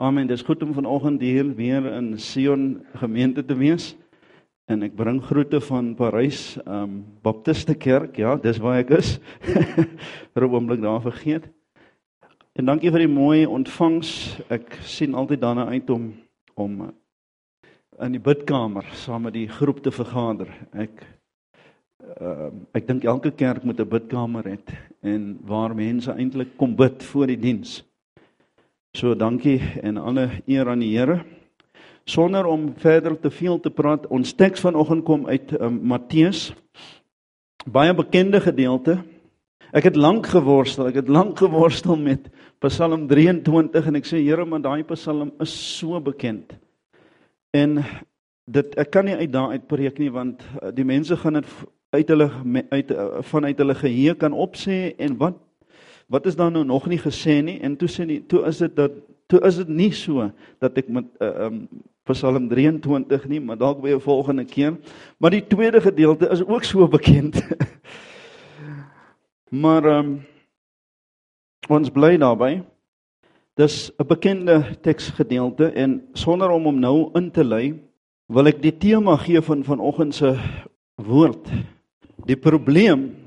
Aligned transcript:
Amen. 0.00 0.24
Dis 0.26 0.40
goed 0.42 0.62
om 0.62 0.72
vanoggend 0.72 1.20
hier 1.20 1.54
weer 1.54 1.84
in 1.92 2.18
Sion 2.18 2.86
gemeente 2.94 3.44
te 3.44 3.54
wees. 3.54 3.90
En 4.64 4.80
ek 4.86 4.94
bring 4.96 5.18
groete 5.20 5.58
van 5.60 5.90
Parys, 5.94 6.54
ehm 6.62 6.86
um, 6.86 6.94
Baptiste 7.20 7.74
Kerk. 7.76 8.16
Ja, 8.16 8.38
dis 8.40 8.56
waar 8.64 8.78
ek 8.80 8.94
is. 8.96 9.18
vir 10.32 10.46
'n 10.46 10.54
oomblik 10.54 10.80
daar 10.80 11.02
vergeet. 11.04 11.50
En 12.56 12.72
dankie 12.72 12.88
vir 12.88 13.04
die 13.04 13.12
mooi 13.12 13.44
ontvangs. 13.44 14.40
Ek 14.48 14.78
sien 14.88 15.12
altyd 15.12 15.44
daarna 15.44 15.68
uit 15.68 15.90
om 15.90 16.14
om 16.56 16.80
in 18.00 18.16
die 18.16 18.24
bidkamer 18.24 18.88
saam 19.04 19.28
met 19.28 19.36
die 19.36 19.48
groep 19.52 19.84
te 19.84 19.92
vergader. 19.92 20.48
Ek 20.72 21.04
ehm 22.16 22.24
uh, 22.24 22.50
ek 22.72 22.88
dink 22.88 23.04
elke 23.04 23.36
kerk 23.36 23.68
moet 23.68 23.84
'n 23.84 23.92
bidkamer 23.92 24.48
hê 24.48 24.56
en 25.04 25.36
waar 25.44 25.76
mense 25.76 26.08
eintlik 26.08 26.56
kom 26.56 26.72
bid 26.72 27.04
voor 27.04 27.26
die 27.26 27.40
diens. 27.44 27.82
So 28.90 29.14
dankie 29.14 29.60
en 29.86 30.00
alle 30.02 30.24
eer 30.50 30.66
aan 30.68 30.80
die 30.82 30.90
Here. 30.96 31.20
Sonder 32.10 32.48
om 32.50 32.72
verder 32.82 33.14
te 33.20 33.30
veel 33.30 33.60
te 33.62 33.70
praat, 33.70 34.08
ons 34.10 34.32
teks 34.34 34.64
vanoggend 34.64 35.04
kom 35.06 35.28
uit 35.28 35.52
um, 35.60 35.76
Matteus. 35.92 36.48
Baie 37.70 37.94
bekende 37.94 38.40
gedeelte. 38.42 38.96
Ek 39.70 39.86
het 39.86 39.98
lank 40.00 40.26
geworstel, 40.32 40.88
ek 40.90 41.04
het 41.04 41.12
lank 41.12 41.38
geworstel 41.38 42.00
met 42.02 42.26
Psalm 42.66 43.04
23 43.06 43.86
en 43.92 43.98
ek 44.00 44.10
sê 44.10 44.24
Here, 44.24 44.42
maar 44.42 44.64
daai 44.64 44.82
Psalm 44.88 45.30
is 45.38 45.54
so 45.54 46.00
bekend. 46.02 46.56
En 47.54 47.78
dit 48.50 48.74
ek 48.74 48.90
kan 48.90 49.06
nie 49.06 49.14
uit 49.20 49.30
daai 49.30 49.54
uit 49.54 49.70
preek 49.70 50.02
nie 50.02 50.10
want 50.10 50.42
uh, 50.58 50.74
die 50.74 50.88
mense 50.88 51.14
gaan 51.22 51.38
dit 51.38 51.54
uit 51.94 52.10
hulle 52.10 52.26
uit 52.74 52.90
uh, 52.90 53.22
vanuit 53.30 53.62
hulle 53.62 53.78
geheue 53.78 54.18
kan 54.18 54.34
opsê 54.34 54.96
en 54.98 55.14
wat 55.22 55.38
wat 56.10 56.26
is 56.26 56.36
daar 56.36 56.50
nou 56.50 56.64
nog 56.66 56.86
nie 56.90 56.98
gesê 56.98 57.38
nie? 57.42 57.60
En 57.62 57.76
toe 57.78 57.88
sê 57.88 58.04
nie 58.06 58.20
toe 58.26 58.42
is 58.48 58.58
dit 58.58 58.74
dat 58.76 58.92
toe 59.30 59.40
is 59.46 59.60
dit 59.62 59.68
nie 59.68 59.92
so 59.94 60.26
dat 60.58 60.78
ek 60.78 60.88
met 60.90 61.06
uh, 61.22 61.46
um 61.46 61.68
Psalm 62.10 62.48
23 62.50 63.28
nie 63.30 63.38
maar 63.40 63.58
dalk 63.58 63.78
by 63.82 63.94
'n 63.94 64.02
volgende 64.02 64.44
keer. 64.44 64.74
Maar 65.18 65.30
die 65.30 65.46
tweede 65.46 65.80
gedeelte 65.80 66.28
is 66.28 66.42
ook 66.42 66.64
so 66.64 66.88
bekend. 66.88 67.38
Maar 69.50 69.84
um 69.84 70.22
ons 71.68 71.90
bly 71.90 72.16
daarbey 72.16 72.62
dis 73.54 73.90
'n 73.98 74.06
bekende 74.06 74.78
teksgedeelte 74.82 75.70
en 75.74 76.02
sonder 76.12 76.50
om 76.50 76.64
hom 76.64 76.78
nou 76.78 77.10
in 77.14 77.30
te 77.30 77.44
lei 77.44 77.78
wil 78.26 78.46
ek 78.46 78.62
die 78.62 78.76
tema 78.78 79.16
gee 79.16 79.40
van 79.42 79.64
vanoggend 79.64 80.14
se 80.14 80.38
woord. 80.94 81.50
Die 82.26 82.36
probleem 82.36 83.19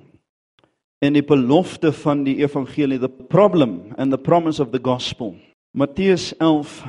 en 1.04 1.18
die 1.18 1.26
belofte 1.28 1.92
van 2.00 2.24
die 2.24 2.38
evangelie 2.40 3.00
the 3.00 3.10
problem 3.10 3.92
and 3.98 4.12
the 4.12 4.18
promise 4.18 4.62
of 4.64 4.72
the 4.72 4.80
gospel. 4.80 5.36
Matteus 5.76 6.32
11 6.38 6.84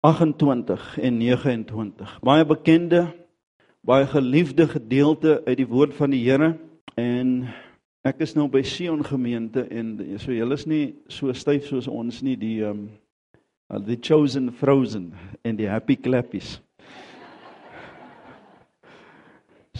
28 0.00 0.98
en 0.98 1.16
29 1.16 2.18
baie 2.20 2.44
bekende 2.44 3.06
baie 3.80 4.06
geliefde 4.06 4.68
gedeelte 4.68 5.40
uit 5.46 5.56
die 5.56 5.66
woord 5.66 5.94
van 5.94 6.12
die 6.12 6.20
Here. 6.22 6.52
En 6.94 7.48
ek 8.06 8.20
is 8.26 8.36
nou 8.36 8.50
by 8.52 8.62
Sion 8.66 9.00
gemeente 9.06 9.64
en 9.70 9.96
so 10.20 10.34
julle 10.34 10.58
is 10.58 10.66
nie 10.68 10.84
so 11.08 11.32
styf 11.32 11.70
soos 11.70 11.88
ons 11.88 12.20
nie 12.22 12.36
die 12.36 12.60
um 12.68 12.90
the 13.72 13.96
chosen 13.96 14.52
frozen 14.52 15.14
en 15.42 15.56
die 15.56 15.70
happy 15.70 15.96
clappies. 15.96 16.58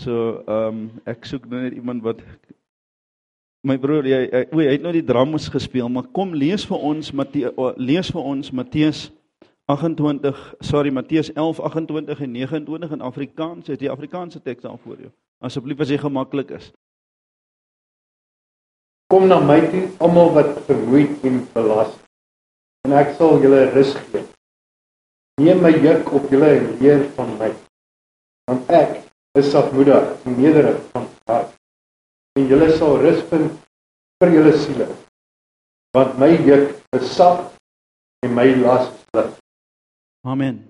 So, 0.03 0.41
ehm 0.49 0.69
um, 0.69 0.79
ek 1.07 1.27
soek 1.29 1.45
nou 1.53 1.61
net 1.61 1.75
iemand 1.77 2.01
wat 2.03 2.23
My 3.63 3.77
broer, 3.79 4.07
jy 4.11 4.21
o, 4.51 4.59
hy 4.59 4.73
het 4.73 4.83
nou 4.83 4.91
die 4.95 5.05
drums 5.07 5.47
gespeel, 5.53 5.87
maar 5.93 6.09
kom 6.11 6.33
lees 6.35 6.65
vir 6.67 6.83
ons 6.83 7.13
Matteus 7.15 7.77
lees 7.79 8.09
vir 8.11 8.25
ons 8.33 8.51
Matteus 8.51 9.05
28, 9.71 10.41
sorry 10.67 10.91
Matteus 10.91 11.31
11 11.37 11.61
28 11.69 12.25
en 12.27 12.33
29 12.33 12.97
in 12.97 13.05
Afrikaans. 13.07 13.71
Het 13.71 13.85
jy 13.87 13.93
Afrikaanse 13.93 14.43
teks 14.43 14.67
daar 14.67 14.81
voor 14.83 14.99
jou? 15.07 15.13
Asseblief 15.39 15.81
as 15.83 15.93
jy 15.95 16.01
gemaklik 16.03 16.51
is. 16.59 16.73
Kom 19.13 19.29
na 19.31 19.39
my 19.39 19.61
toe, 19.71 19.85
almal 20.03 20.33
wat 20.35 20.59
vermoeid 20.67 21.23
en 21.29 21.39
belas, 21.55 21.95
en 22.89 22.95
ek 22.99 23.15
sal 23.19 23.39
julle 23.45 23.67
rus 23.77 23.95
gee. 24.09 24.25
Neem 25.39 25.63
my 25.63 25.71
juk 25.77 26.11
op 26.17 26.31
julle 26.33 26.51
en 26.59 26.71
leer 26.81 27.05
van 27.15 27.35
my, 27.39 27.51
want 28.51 28.73
ek 28.75 29.03
is 29.39 29.53
sagmoedig 29.53 30.27
en 30.27 30.39
nederig 30.41 30.81
van 30.97 31.02
en 32.39 32.49
julle 32.49 32.69
sal 32.79 32.97
rus 33.03 33.21
vind 33.31 33.57
vir 34.23 34.35
julle 34.37 34.53
siele. 34.57 34.89
Want 35.93 36.19
my 36.21 36.31
juk 36.47 36.71
is 36.97 37.11
sag 37.13 37.51
en 38.25 38.35
my 38.37 38.47
las 38.63 38.89
is 38.89 39.03
lig. 39.19 39.33
Amen. 40.25 40.63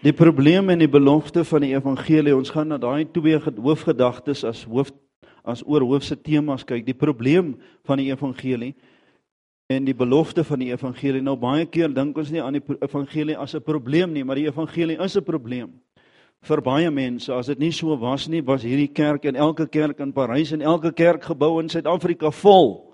Die 0.00 0.14
probleem 0.16 0.72
en 0.72 0.80
die 0.80 0.90
belofte 0.90 1.44
van 1.44 1.62
die 1.62 1.74
evangelie, 1.76 2.34
ons 2.34 2.50
gaan 2.50 2.72
na 2.72 2.78
daai 2.80 3.04
twee 3.12 3.36
hoofgedagtes 3.38 4.46
as 4.48 4.64
hoof 4.64 4.90
as 5.44 5.62
oorhoofse 5.64 6.16
temas 6.20 6.64
kyk. 6.68 6.82
Die 6.84 6.96
probleem 6.96 7.54
van 7.88 8.00
die 8.00 8.10
evangelie 8.10 8.74
en 9.70 9.86
die 9.86 9.94
belofte 9.94 10.42
van 10.44 10.60
die 10.60 10.72
evangelie. 10.72 11.22
Nou 11.22 11.36
baie 11.40 11.68
keer 11.70 11.92
dink 11.94 12.18
ons 12.18 12.32
nie 12.32 12.42
aan 12.42 12.58
die 12.58 12.64
evangelie 12.80 13.36
as 13.38 13.54
'n 13.54 13.62
probleem 13.62 14.12
nie, 14.12 14.24
maar 14.24 14.36
die 14.36 14.48
evangelie 14.48 14.98
is 14.98 15.16
'n 15.16 15.24
probleem 15.24 15.70
vir 16.48 16.62
baie 16.64 16.90
mense. 16.90 17.32
As 17.32 17.50
dit 17.52 17.60
nie 17.60 17.72
so 17.72 17.96
was 18.00 18.28
nie, 18.28 18.40
was 18.40 18.64
hierdie 18.64 18.90
kerk 18.92 19.26
en 19.28 19.36
elke 19.36 19.66
kerk 19.68 20.00
in 20.00 20.14
Parys 20.16 20.52
en 20.56 20.62
elke 20.62 20.92
kerkgebou 20.96 21.58
in 21.60 21.68
Suid-Afrika 21.68 22.32
vol. 22.32 22.90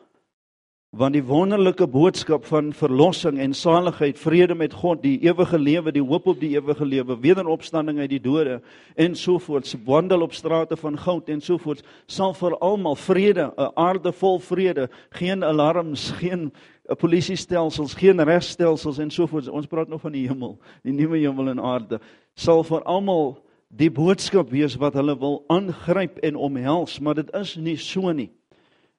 Want 0.97 1.13
die 1.13 1.25
wonderlike 1.27 1.85
boodskap 1.93 2.47
van 2.49 2.71
verlossing 2.73 3.37
en 3.43 3.53
saligheid, 3.55 4.17
vrede 4.17 4.55
met 4.57 4.73
God, 4.73 5.03
die 5.03 5.19
ewige 5.27 5.59
lewe, 5.61 5.93
die 5.93 6.03
hoop 6.03 6.31
op 6.31 6.39
die 6.41 6.55
ewige 6.55 6.87
lewe, 6.89 7.19
wederopstanding 7.21 7.99
uit 8.01 8.15
die 8.15 8.23
dode 8.23 8.61
en 8.97 9.17
sovoorts, 9.19 9.75
wandel 9.85 10.25
op 10.25 10.33
strate 10.33 10.79
van 10.81 10.97
goud 10.97 11.29
en 11.29 11.43
sovoorts, 11.45 11.85
sal 12.07 12.33
vir 12.39 12.57
almal 12.65 12.97
vrede, 12.97 13.51
'n 13.59 13.73
aarde 13.77 14.13
vol 14.13 14.39
vrede, 14.41 14.89
geen 15.11 15.45
alarms, 15.45 16.11
geen 16.23 16.53
polisiestelsels, 16.95 17.95
geen 17.95 18.25
regstelsels 18.25 18.99
en 18.99 19.11
sovoorts. 19.11 19.49
Ons 19.49 19.67
praat 19.67 19.89
nog 19.89 20.01
van 20.01 20.13
die 20.13 20.29
hemel, 20.29 20.59
die 20.83 20.93
nuwe 20.95 21.19
hemel 21.19 21.49
en 21.49 21.61
aarde. 21.61 22.01
Sal 22.35 22.63
vir 22.65 22.85
almal 22.87 23.37
die 23.69 23.91
boodskap 23.91 24.51
wees 24.51 24.77
wat 24.79 24.95
hulle 24.95 25.17
wil 25.19 25.41
aangryp 25.53 26.19
en 26.23 26.37
omhels, 26.37 27.01
maar 27.01 27.19
dit 27.19 27.31
is 27.35 27.57
nie 27.57 27.77
so 27.77 28.13
nie. 28.13 28.31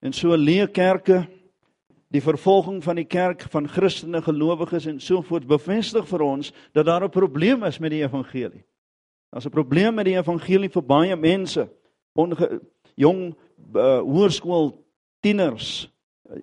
En 0.03 0.13
so 0.13 0.35
leë 0.35 0.67
kerke 0.75 1.23
die 2.13 2.21
vervolging 2.23 2.79
van 2.83 2.99
die 2.99 3.07
kerk 3.07 3.47
van 3.51 3.67
Christene 3.67 4.21
gelowiges 4.23 4.87
en 4.87 4.99
sovoorts 5.03 5.47
bevestig 5.47 6.07
vir 6.07 6.23
ons 6.23 6.51
dat 6.73 6.85
daar 6.85 7.03
'n 7.03 7.09
probleem 7.09 7.63
is 7.63 7.79
met 7.79 7.91
die 7.91 8.03
evangelie. 8.03 8.63
Daar's 9.31 9.45
'n 9.45 9.51
probleem 9.51 9.95
met 9.95 10.05
die 10.05 10.17
evangelie 10.17 10.69
vir 10.69 10.83
baie 10.83 11.15
mense. 11.15 11.69
Onge, 12.15 12.61
jong 12.95 13.35
uh, 13.75 13.99
hoërskool 13.99 14.85
tieners 15.21 15.89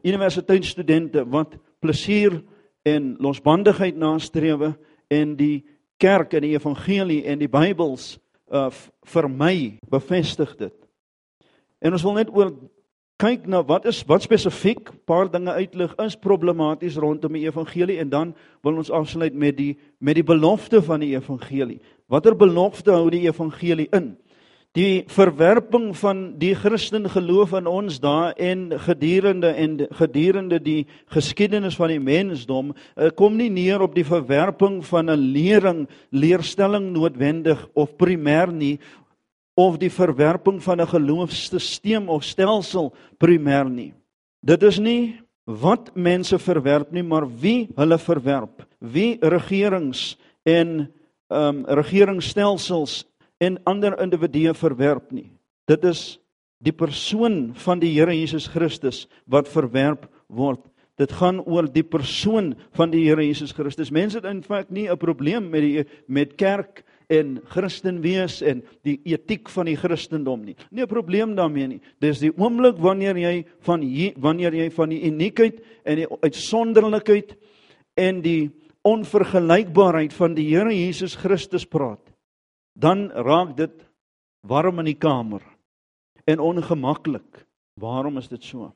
universiteitsstudente 0.02 1.24
wat 1.30 1.56
plesier 1.80 2.40
en 2.82 3.14
losbandigheid 3.18 3.96
nastrewe 3.96 4.74
en 5.12 5.36
die 5.36 5.64
kerk 5.96 6.34
en 6.34 6.44
die 6.44 6.54
evangelie 6.56 7.22
en 7.24 7.40
die 7.42 7.50
Bybels 7.50 8.14
uh 8.52 8.70
vir 9.04 9.28
my 9.28 9.54
bevestig 9.90 10.52
dit. 10.56 10.74
En 11.80 11.92
ons 11.92 12.04
wil 12.04 12.16
net 12.16 12.30
oor 12.32 12.52
kyk 13.20 13.46
na 13.46 13.62
wat 13.62 13.86
is 13.88 14.02
wat 14.08 14.24
spesifiek 14.24 14.90
paar 15.08 15.28
dinge 15.30 15.52
uitlig 15.52 15.92
is 16.02 16.16
problematies 16.18 16.96
rondom 17.00 17.36
die 17.36 17.46
evangelie 17.46 17.98
en 18.02 18.10
dan 18.10 18.32
wil 18.66 18.80
ons 18.82 18.90
afsluit 18.90 19.34
met 19.34 19.56
die 19.56 19.74
met 19.98 20.18
die 20.18 20.26
belofte 20.26 20.82
van 20.82 21.04
die 21.04 21.14
evangelie. 21.14 21.80
Watter 22.10 22.36
belofte 22.36 22.92
hou 22.92 23.08
die 23.10 23.24
evangelie 23.28 23.88
in? 23.92 24.14
Die 24.74 25.04
verwerping 25.06 25.92
van 25.94 26.22
die 26.42 26.54
Christen 26.58 27.06
geloof 27.10 27.52
in 27.54 27.68
ons 27.70 28.00
daar 28.02 28.32
en 28.42 28.72
gedurende 28.82 29.52
en 29.54 29.76
gedurende 30.00 30.58
die 30.58 30.86
geskiedenis 31.14 31.76
van 31.78 31.92
die 31.92 32.02
mensdom 32.02 32.72
eh, 32.74 33.12
kom 33.14 33.36
nie 33.38 33.50
neer 33.54 33.84
op 33.86 33.94
die 33.94 34.06
verwerping 34.06 34.82
van 34.86 35.10
'n 35.10 35.30
lering 35.30 35.86
leerstelling 36.10 36.90
noodwendig 36.90 37.68
of 37.74 37.94
primêr 37.96 38.50
nie 38.50 38.80
of 39.54 39.78
die 39.78 39.90
verwerping 39.90 40.62
van 40.62 40.80
'n 40.80 40.86
geloofsstelsel 40.86 42.08
of 42.08 42.24
stelsel 42.24 42.92
primêr 43.18 43.70
nie. 43.70 43.94
Dit 44.42 44.62
is 44.62 44.78
nie 44.78 45.20
wat 45.44 45.94
mense 45.94 46.38
verwerp 46.38 46.90
nie 46.90 47.02
maar 47.02 47.28
wie 47.40 47.68
hulle 47.76 47.98
verwerp 47.98 48.66
wie 48.80 49.18
regerings 49.20 50.18
en 50.42 50.90
ehm 51.30 51.64
um, 51.64 51.64
regeringsstelsels 51.64 53.04
en 53.44 53.58
ander 53.68 53.96
individue 54.02 54.54
verwerp 54.56 55.12
nie. 55.12 55.28
Dit 55.68 55.84
is 55.84 56.04
die 56.64 56.72
persoon 56.72 57.52
van 57.64 57.82
die 57.82 57.92
Here 57.92 58.14
Jesus 58.14 58.46
Christus 58.48 59.04
wat 59.30 59.50
verwerp 59.52 60.06
word. 60.32 60.62
Dit 60.96 61.12
gaan 61.18 61.40
oor 61.42 61.66
die 61.66 61.82
persoon 61.82 62.52
van 62.76 62.92
die 62.92 63.02
Here 63.04 63.24
Jesus 63.24 63.52
Christus. 63.52 63.90
Mense 63.90 64.20
het 64.20 64.28
in 64.30 64.42
feite 64.42 64.72
nie 64.72 64.88
'n 64.88 64.96
probleem 64.96 65.50
met 65.50 65.60
die 65.60 65.84
met 66.06 66.36
kerk 66.36 66.84
en 67.10 67.40
Christen 67.44 68.00
wees 68.00 68.40
en 68.42 68.62
die 68.82 69.00
etiek 69.04 69.48
van 69.48 69.66
die 69.66 69.76
Christendom 69.76 70.44
nie. 70.44 70.56
Nie 70.70 70.82
'n 70.82 70.88
probleem 70.88 71.34
daarmee 71.34 71.66
nie. 71.66 71.80
Dis 72.00 72.20
die 72.20 72.32
oomblik 72.38 72.78
wanneer 72.78 73.16
jy 73.16 73.44
van 73.60 73.80
hier, 73.80 74.12
wanneer 74.16 74.54
jy 74.54 74.70
van 74.70 74.88
die 74.88 75.02
uniekheid 75.02 75.60
en 75.84 75.96
die 75.96 76.06
uitsonderlikheid 76.22 77.36
en 77.96 78.22
die 78.22 78.50
onvergelykbaarheid 78.82 80.12
van 80.12 80.34
die 80.34 80.48
Here 80.48 80.72
Jesus 80.72 81.16
Christus 81.16 81.66
praat, 81.66 82.13
dan 82.74 83.10
raak 83.10 83.56
dit 83.56 83.74
warm 84.42 84.82
in 84.82 84.92
die 84.92 84.98
kamer 84.98 85.42
en 86.26 86.40
ongemaklik. 86.40 87.44
Waarom 87.80 88.18
is 88.18 88.28
dit 88.28 88.42
so? 88.42 88.72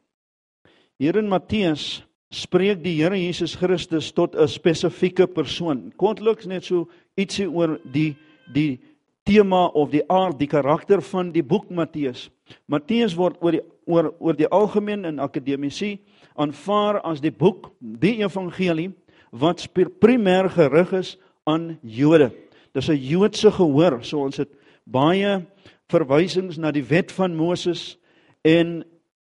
Hier 0.99 1.17
in 1.17 1.29
Matteus 1.31 2.03
spreek 2.35 2.83
die 2.83 2.97
Here 2.99 3.17
Jesus 3.17 3.55
Christus 3.57 4.13
tot 4.13 4.35
'n 4.35 4.49
spesifieke 4.49 5.27
persoon. 5.27 5.93
Kortliks 5.97 6.47
net 6.47 6.65
so 6.65 6.89
ietsie 7.17 7.49
oor 7.49 7.79
die 7.85 8.17
die 8.53 8.81
tema 9.25 9.67
of 9.67 9.91
die 9.91 10.03
aard, 10.09 10.39
die 10.39 10.49
karakter 10.49 11.03
van 11.03 11.33
die 11.33 11.43
boek 11.43 11.71
Matteus. 11.71 12.31
Matteus 12.67 13.15
word 13.17 13.37
oor 13.43 13.53
die 13.53 13.63
oor 13.87 14.15
oor 14.19 14.37
die 14.37 14.49
algemeen 14.49 15.05
in 15.05 15.19
akademici 15.19 15.99
aanvaar 16.37 17.01
as 17.01 17.21
die 17.21 17.33
boek, 17.33 17.73
die 17.81 18.23
evangelie 18.23 18.93
wat 19.31 19.67
primêr 19.73 20.49
gerig 20.51 20.93
is 20.93 21.17
aan 21.45 21.79
Jode. 21.83 22.33
Dis 22.79 22.89
'n 22.89 22.95
Joodse 22.95 23.51
gehoor, 23.51 24.05
so 24.05 24.21
ons 24.23 24.37
het 24.37 24.51
baie 24.87 25.43
verwysings 25.91 26.59
na 26.59 26.71
die 26.71 26.85
wet 26.87 27.11
van 27.13 27.35
Moses 27.35 27.99
en 28.45 28.85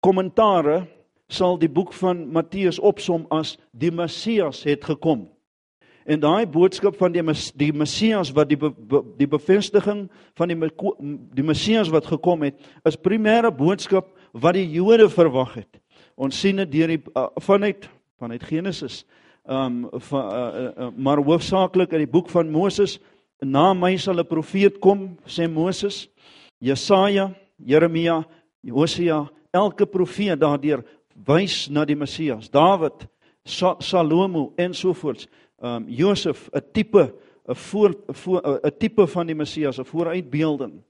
kommentare 0.02 0.88
sal 1.30 1.58
die 1.58 1.70
boek 1.70 1.94
van 1.94 2.32
Matteus 2.34 2.80
opsom 2.80 3.28
as 3.30 3.58
die 3.72 3.92
Messias 3.92 4.64
het 4.64 4.84
gekom. 4.84 5.28
En 6.06 6.20
daai 6.20 6.46
boodskap 6.46 6.98
van 6.98 7.12
die 7.12 7.22
die 7.56 7.72
Messias 7.74 8.32
wat 8.34 8.50
die 8.50 8.58
be, 8.58 8.72
be, 8.72 9.04
die 9.18 9.28
bevestiging 9.28 10.10
van 10.34 10.48
die 10.48 10.72
die 11.34 11.46
Messias 11.46 11.90
wat 11.90 12.06
gekom 12.06 12.42
het, 12.42 12.56
is 12.86 12.98
primêre 12.98 13.52
boodskap 13.52 14.10
wat 14.34 14.54
die 14.54 14.72
Jode 14.72 15.10
verwag 15.10 15.54
het. 15.54 15.82
Ons 16.16 16.40
sien 16.40 16.56
dit 16.56 16.72
deur 16.72 16.88
die 16.88 17.02
uh, 17.14 17.28
vanuit 17.38 17.90
vanuit 18.18 18.44
Genesis. 18.44 19.06
Ehm 19.46 19.84
um, 19.86 20.00
van 20.02 20.32
uh, 20.34 20.38
uh, 20.38 20.70
uh, 20.78 20.88
maar 20.98 21.18
hoofsaaklik 21.22 21.92
in 21.92 22.02
die 22.02 22.10
boek 22.10 22.30
van 22.30 22.50
Moses, 22.50 23.00
na 23.42 23.74
my 23.74 23.98
sal 23.98 24.20
'n 24.20 24.26
profeet 24.28 24.80
kom, 24.80 25.18
sê 25.26 25.48
Moses. 25.48 26.08
Jesaja, 26.62 27.36
Jeremia, 27.60 28.24
Hosea, 28.70 29.30
elke 29.54 29.86
profeet 29.86 30.40
daardeur 30.40 30.84
wys 31.28 31.70
na 31.70 31.86
die 31.86 31.96
Messias. 31.96 32.50
Dawid, 32.50 33.08
Sa 33.46 33.76
Salomo 33.80 34.54
en 34.58 34.74
so 34.74 34.94
voort. 34.94 35.28
Ehm 35.62 35.84
um, 35.84 35.90
Josef, 35.90 36.50
'n 36.52 36.62
tipe 36.74 37.14
'n 37.48 37.56
voor 37.56 37.94
'n 38.64 38.78
tipe 38.80 39.08
van 39.08 39.28
die 39.28 39.36
Messias, 39.36 39.78
'n 39.78 39.86
vooruitbeelding. 39.86 40.82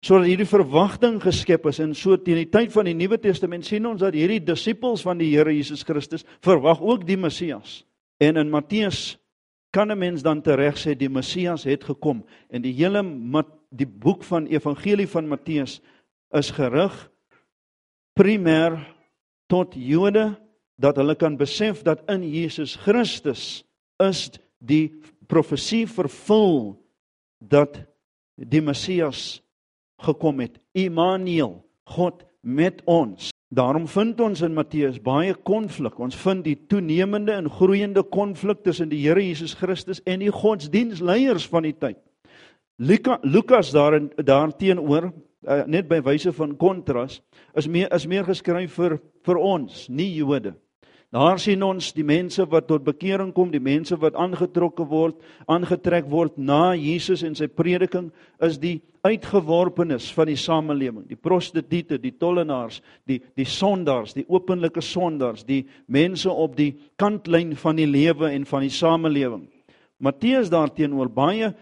Sodat 0.00 0.26
hierdie 0.26 0.46
verwagting 0.46 1.20
geskep 1.22 1.66
is 1.66 1.78
en 1.78 1.94
so 1.94 2.16
teen 2.16 2.34
die 2.34 2.48
tyd 2.50 2.72
van 2.72 2.84
die 2.84 2.94
Nuwe 2.94 3.18
Testament 3.18 3.64
sien 3.64 3.86
ons 3.86 4.00
dat 4.00 4.14
hierdie 4.14 4.40
disippels 4.40 5.02
van 5.02 5.18
die 5.18 5.36
Here 5.36 5.52
Jesus 5.54 5.82
Christus 5.82 6.24
verwag 6.40 6.80
ook 6.80 7.06
die 7.06 7.16
Messias. 7.16 7.84
En 8.18 8.36
in 8.36 8.50
Matteus 8.50 9.18
kan 9.72 9.90
'n 9.90 9.98
mens 9.98 10.22
dan 10.22 10.42
tereg 10.42 10.76
sê 10.76 10.94
die 10.94 11.08
Messias 11.08 11.64
het 11.64 11.84
gekom 11.84 12.24
en 12.50 12.62
die 12.62 12.72
hele 12.72 13.02
die 13.70 13.88
boek 13.88 14.24
van 14.24 14.46
Evangelie 14.46 15.08
van 15.08 15.28
Matteus 15.28 15.80
is 16.30 16.50
gerig 16.50 17.10
primêr 18.14 18.76
tot 19.48 19.74
Jode 19.74 20.36
dat 20.76 20.96
hulle 20.96 21.14
kan 21.14 21.36
besef 21.36 21.82
dat 21.82 22.04
in 22.10 22.22
Jesus 22.22 22.76
Christus 22.76 23.64
is 24.02 24.30
die 24.58 24.92
profesie 25.26 25.86
vervul 25.88 26.76
dat 27.38 27.80
die 28.36 28.62
Messias 28.62 29.40
gekom 30.02 30.40
het. 30.42 30.58
Immanuel, 30.72 31.60
God 31.84 32.24
met 32.40 32.82
ons. 32.84 33.31
Daarom 33.52 33.88
vind 33.88 34.20
ons 34.20 34.40
in 34.40 34.54
Matteus 34.56 34.96
baie 35.04 35.34
konflik. 35.44 35.98
Ons 36.00 36.16
vind 36.16 36.40
die 36.46 36.56
toenemende 36.72 37.34
en 37.36 37.50
groeiende 37.52 38.00
konflik 38.02 38.62
tussen 38.64 38.88
die 38.88 39.02
Here 39.02 39.20
Jesus 39.20 39.52
Christus 39.60 40.00
en 40.08 40.24
die 40.24 40.32
godsdienstleiers 40.32 41.44
van 41.52 41.68
die 41.68 41.74
tyd. 41.76 41.98
Luka, 42.80 43.18
Lukas 43.22 43.74
daarin 43.74 44.08
daarteenoor 44.16 45.10
uh, 45.12 45.60
net 45.68 45.90
by 45.90 46.00
wyse 46.00 46.32
van 46.32 46.56
kontras 46.56 47.20
is 47.52 47.68
meer 47.68 47.92
is 47.92 48.08
meer 48.08 48.24
geskryf 48.24 48.72
vir 48.80 48.96
vir 49.26 49.38
ons, 49.38 49.84
nie 49.92 50.08
Jode. 50.16 50.54
Daar 51.12 51.36
sien 51.36 51.60
ons 51.60 51.90
die 51.92 52.06
mense 52.08 52.46
wat 52.48 52.70
tot 52.70 52.86
bekering 52.86 53.34
kom, 53.36 53.50
die 53.52 53.60
mense 53.60 53.98
wat 54.00 54.14
aangetrokke 54.16 54.86
word, 54.88 55.18
aangetrek 55.44 56.06
word 56.08 56.38
na 56.40 56.72
Jesus 56.72 57.20
en 57.26 57.34
sy 57.36 57.50
prediking, 57.52 58.06
is 58.40 58.56
die 58.62 58.78
uitgeworpenes 59.04 60.06
van 60.16 60.30
die 60.30 60.38
samelewing, 60.40 61.04
die 61.10 61.18
prostituie, 61.20 61.98
die 62.00 62.14
tollenaars, 62.16 62.80
die 63.04 63.18
die 63.36 63.44
sondaars, 63.44 64.14
die 64.16 64.24
openlike 64.24 64.80
sondaars, 64.80 65.44
die 65.44 65.66
mense 65.84 66.32
op 66.32 66.56
die 66.56 66.70
kantlyn 66.96 67.52
van 67.60 67.76
die 67.76 67.90
lewe 67.90 68.32
en 68.32 68.48
van 68.48 68.64
die 68.64 68.72
samelewing. 68.72 69.44
Matteus 70.00 70.48
daarteenoor 70.48 71.12
baie 71.12 71.52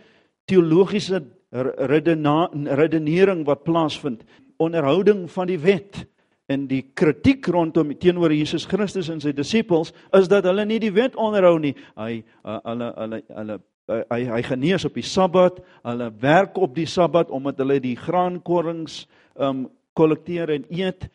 teologiese 0.47 1.25
redenering 1.51 3.43
wat 3.51 3.67
plaasvind, 3.67 4.23
onderhouding 4.63 5.27
van 5.35 5.51
die 5.51 5.59
wet 5.59 6.05
en 6.51 6.67
die 6.71 6.83
kritiek 6.99 7.47
rondom 7.47 7.93
teenoor 7.99 8.33
Jesus 8.35 8.67
Christus 8.67 9.09
en 9.13 9.21
sy 9.23 9.33
disippels 9.37 9.93
is 10.19 10.29
dat 10.31 10.49
hulle 10.49 10.67
nie 10.67 10.81
die 10.83 10.93
wet 10.95 11.17
onderhou 11.21 11.59
nie. 11.63 11.75
Hy 11.99 12.23
uh, 12.43 12.59
hulle 12.67 12.91
hulle 12.97 13.21
hulle 13.29 13.59
hy 13.91 14.21
hy 14.29 14.43
genees 14.47 14.85
op 14.87 14.95
die 14.95 15.07
Sabbat, 15.07 15.59
hulle 15.87 16.11
werk 16.23 16.59
op 16.63 16.77
die 16.77 16.87
Sabbat 16.87 17.31
omdat 17.35 17.59
hulle 17.63 17.81
die 17.83 17.97
graankorrings 17.99 19.05
um 19.41 19.67
kollekteer 19.99 20.53
en 20.55 20.67
eet 20.71 21.09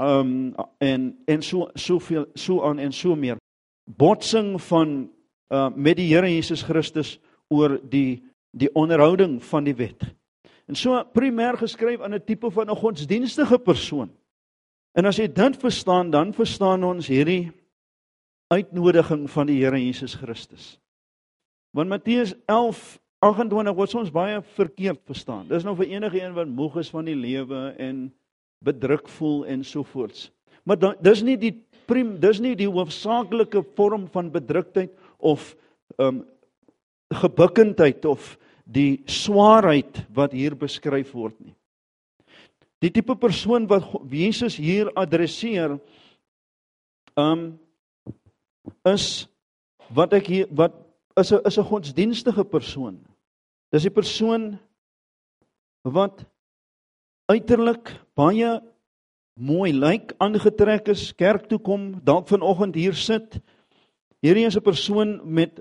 um 0.00 0.54
en 0.82 1.12
en 1.30 1.42
so 1.42 1.70
soveel 1.74 2.26
so 2.34 2.62
aan 2.66 2.82
en 2.82 2.92
so 2.92 3.14
meer. 3.18 3.38
Botsing 3.86 4.56
van 4.70 5.04
uh 5.54 5.70
met 5.74 5.98
die 5.98 6.10
Here 6.10 6.30
Jesus 6.30 6.62
Christus 6.66 7.18
oor 7.50 7.78
die 7.78 8.22
die 8.54 8.70
onderhouding 8.74 9.40
van 9.42 9.64
die 9.66 9.74
wet. 9.74 10.02
En 10.70 10.78
so 10.78 11.02
primêr 11.14 11.58
geskryf 11.58 12.00
aan 12.00 12.14
'n 12.14 12.24
tipe 12.24 12.50
van 12.50 12.70
'n 12.70 12.76
godsdienstige 12.76 13.58
persoon. 13.58 14.10
En 14.94 15.08
as 15.10 15.18
jy 15.18 15.26
dit 15.26 15.56
verstaan, 15.58 16.12
dan 16.14 16.30
verstaan 16.34 16.84
ons 16.86 17.08
hierdie 17.10 17.50
uitnodiging 18.54 19.26
van 19.30 19.48
die 19.50 19.58
Here 19.58 19.80
Jesus 19.80 20.14
Christus. 20.14 20.76
Want 21.74 21.90
Matteus 21.90 22.34
11:28 22.46 23.74
word 23.74 23.94
ons 23.98 24.12
baie 24.14 24.38
verkeerd 24.54 25.00
verstaan. 25.06 25.48
Dis 25.48 25.64
nou 25.66 25.74
vir 25.76 25.96
enige 25.96 26.20
een 26.20 26.34
wat 26.36 26.46
moeg 26.46 26.78
is 26.78 26.90
van 26.94 27.08
die 27.10 27.18
lewe 27.18 27.74
en 27.78 28.12
bedruk 28.62 29.08
voel 29.18 29.44
en 29.50 29.64
so 29.64 29.82
voorts. 29.82 30.30
Maar 30.62 30.78
dan, 30.78 30.94
dis 31.00 31.22
nie 31.22 31.36
die 31.36 31.52
prim, 31.86 32.14
dis 32.20 32.38
nie 32.40 32.54
die 32.56 32.70
hoofsaaklike 32.70 33.64
vorm 33.74 34.06
van 34.12 34.30
bedruktheid 34.30 34.94
of 35.18 35.56
ehm 35.98 36.22
um, 36.22 36.24
gebukkendheid 37.14 38.04
of 38.08 38.38
die 38.64 39.02
swaarheid 39.06 40.00
wat 40.16 40.32
hier 40.32 40.56
beskryf 40.56 41.12
word 41.12 41.36
nie. 41.38 41.54
Die 42.82 42.90
tipe 42.90 43.16
persoon 43.16 43.66
wat 43.66 43.86
Jesus 44.10 44.56
hier 44.56 44.90
adresseer 44.94 45.78
um 47.16 47.58
is 48.88 49.28
wat 49.94 50.12
ek 50.16 50.26
hier 50.26 50.48
wat 50.50 50.74
is 51.16 51.32
'n 51.32 51.40
is 51.46 51.58
'n 51.58 51.68
godsdienstige 51.70 52.44
persoon. 52.44 52.96
Dis 53.70 53.86
'n 53.86 53.92
persoon 53.92 54.58
wat 55.82 56.24
uiterlik 57.26 57.92
baie 58.14 58.60
mooi 59.34 59.72
lyk, 59.72 60.12
aangetrek 60.18 60.88
is, 60.88 61.12
kerk 61.12 61.48
toe 61.48 61.58
kom, 61.58 62.00
dalk 62.04 62.28
vanoggend 62.28 62.74
hier 62.74 62.94
sit. 62.94 63.40
Hierdie 64.22 64.46
is 64.46 64.56
'n 64.56 64.62
persoon 64.62 65.20
met 65.24 65.60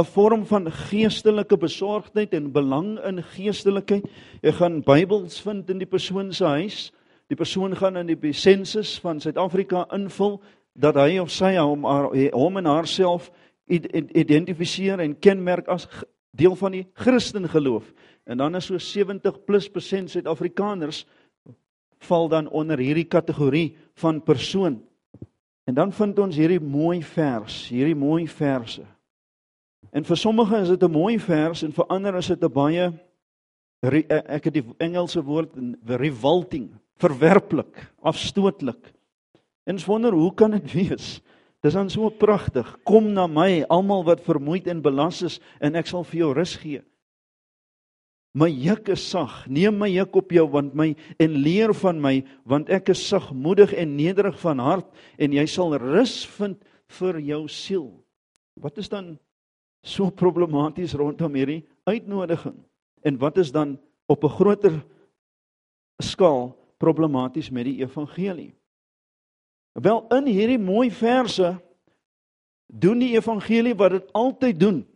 'n 0.00 0.04
vorm 0.04 0.46
van 0.46 0.70
geestelike 0.72 1.56
besorgdheid 1.56 2.32
en 2.32 2.52
belang 2.52 2.98
in 3.04 3.22
geestelikheid. 3.22 4.06
Jy 4.40 4.52
gaan 4.52 4.80
Bybels 4.80 5.40
vind 5.40 5.68
in 5.70 5.78
die 5.78 5.86
persoon 5.86 6.32
se 6.32 6.44
huis. 6.44 6.92
Die 7.28 7.36
persoon 7.36 7.76
gaan 7.76 7.96
in 7.96 8.06
die 8.06 8.32
sensus 8.32 8.94
van 9.00 9.20
Suid-Afrika 9.20 9.84
invul 9.92 10.40
dat 10.72 10.96
hy 10.96 11.18
of 11.20 11.28
sy 11.30 11.58
hom 11.58 11.84
hom 12.32 12.56
en 12.56 12.64
haarself 12.64 13.28
identifiseer 13.68 15.00
en 15.00 15.18
kenmerk 15.18 15.68
as 15.68 15.84
deel 16.30 16.56
van 16.56 16.72
die 16.72 16.86
Christen 16.94 17.48
geloof. 17.48 17.92
En 18.24 18.40
dan 18.40 18.56
is 18.56 18.70
so 18.72 18.78
70 18.78 19.44
plus 19.44 19.68
persent 19.68 20.10
Suid-Afrikaners 20.10 21.04
val 22.08 22.28
dan 22.28 22.48
onder 22.48 22.78
hierdie 22.78 23.08
kategorie 23.08 23.76
van 23.94 24.22
persoon. 24.22 24.80
En 25.64 25.74
dan 25.74 25.92
vind 25.92 26.18
ons 26.18 26.36
hierdie 26.36 26.60
mooi 26.60 27.02
vers, 27.02 27.68
hierdie 27.68 27.96
mooi 27.96 28.24
verse. 28.28 28.88
En 29.90 30.04
vir 30.04 30.16
sommige 30.16 30.60
is 30.62 30.68
dit 30.68 30.82
'n 30.82 30.90
mooi 30.90 31.18
vers 31.18 31.62
en 31.62 31.72
vir 31.72 31.86
ander 31.86 32.14
is 32.16 32.26
dit 32.26 32.44
'n 32.44 32.52
baie 32.52 32.92
eh, 33.82 34.02
ek 34.08 34.44
het 34.44 34.54
die 34.54 34.64
Engelse 34.78 35.22
woord 35.22 35.50
revolting, 35.86 36.70
verwerplik, 36.96 37.92
afstootlik. 38.02 38.92
En 39.66 39.74
ons 39.74 39.84
wonder 39.84 40.12
hoe 40.12 40.34
kan 40.34 40.50
dit 40.50 40.72
wees? 40.72 41.20
Dis 41.62 41.74
dan 41.74 41.90
so 41.90 42.10
pragtig. 42.10 42.66
Kom 42.84 43.12
na 43.12 43.26
my, 43.26 43.62
almal 43.70 44.04
wat 44.04 44.20
vermoeid 44.20 44.66
en 44.66 44.82
belas 44.82 45.22
is, 45.22 45.40
en 45.60 45.74
ek 45.78 45.86
sal 45.86 46.04
vir 46.04 46.18
jou 46.18 46.32
rus 46.34 46.56
gee. 46.56 46.82
My 48.32 48.48
juk 48.48 48.88
is 48.94 49.02
sag. 49.04 49.44
Neem 49.46 49.76
my 49.76 49.90
juk 49.92 50.16
op 50.16 50.30
jou 50.32 50.46
want 50.48 50.72
my 50.74 50.94
en 51.20 51.34
leer 51.44 51.74
van 51.76 51.98
my 52.00 52.14
want 52.48 52.70
ek 52.72 52.88
is 52.94 53.02
sagmoedig 53.04 53.74
en 53.76 53.92
nederig 53.98 54.38
van 54.40 54.62
hart 54.62 54.88
en 55.20 55.36
jy 55.36 55.44
sal 55.46 55.76
rus 55.76 56.22
vind 56.38 56.56
vir 56.96 57.20
jou 57.20 57.42
siel. 57.52 57.90
Wat 58.56 58.80
is 58.80 58.88
dan 58.88 59.18
so 59.82 60.10
problematies 60.10 60.94
rondom 60.94 61.34
hierdie 61.34 61.64
uitnodiging? 61.84 62.56
En 63.02 63.18
wat 63.18 63.36
is 63.36 63.52
dan 63.52 63.78
op 64.06 64.24
'n 64.24 64.28
groter 64.28 64.84
skaal 66.02 66.56
problematies 66.76 67.50
met 67.50 67.64
die 67.64 67.82
evangelie? 67.82 68.54
Wel 69.72 70.06
in 70.08 70.26
hierdie 70.26 70.58
mooi 70.58 70.90
verse 70.90 71.60
doen 72.66 72.98
die 72.98 73.16
evangelie 73.16 73.74
wat 73.74 73.90
dit 73.90 74.12
altyd 74.12 74.60
doen. 74.60 74.86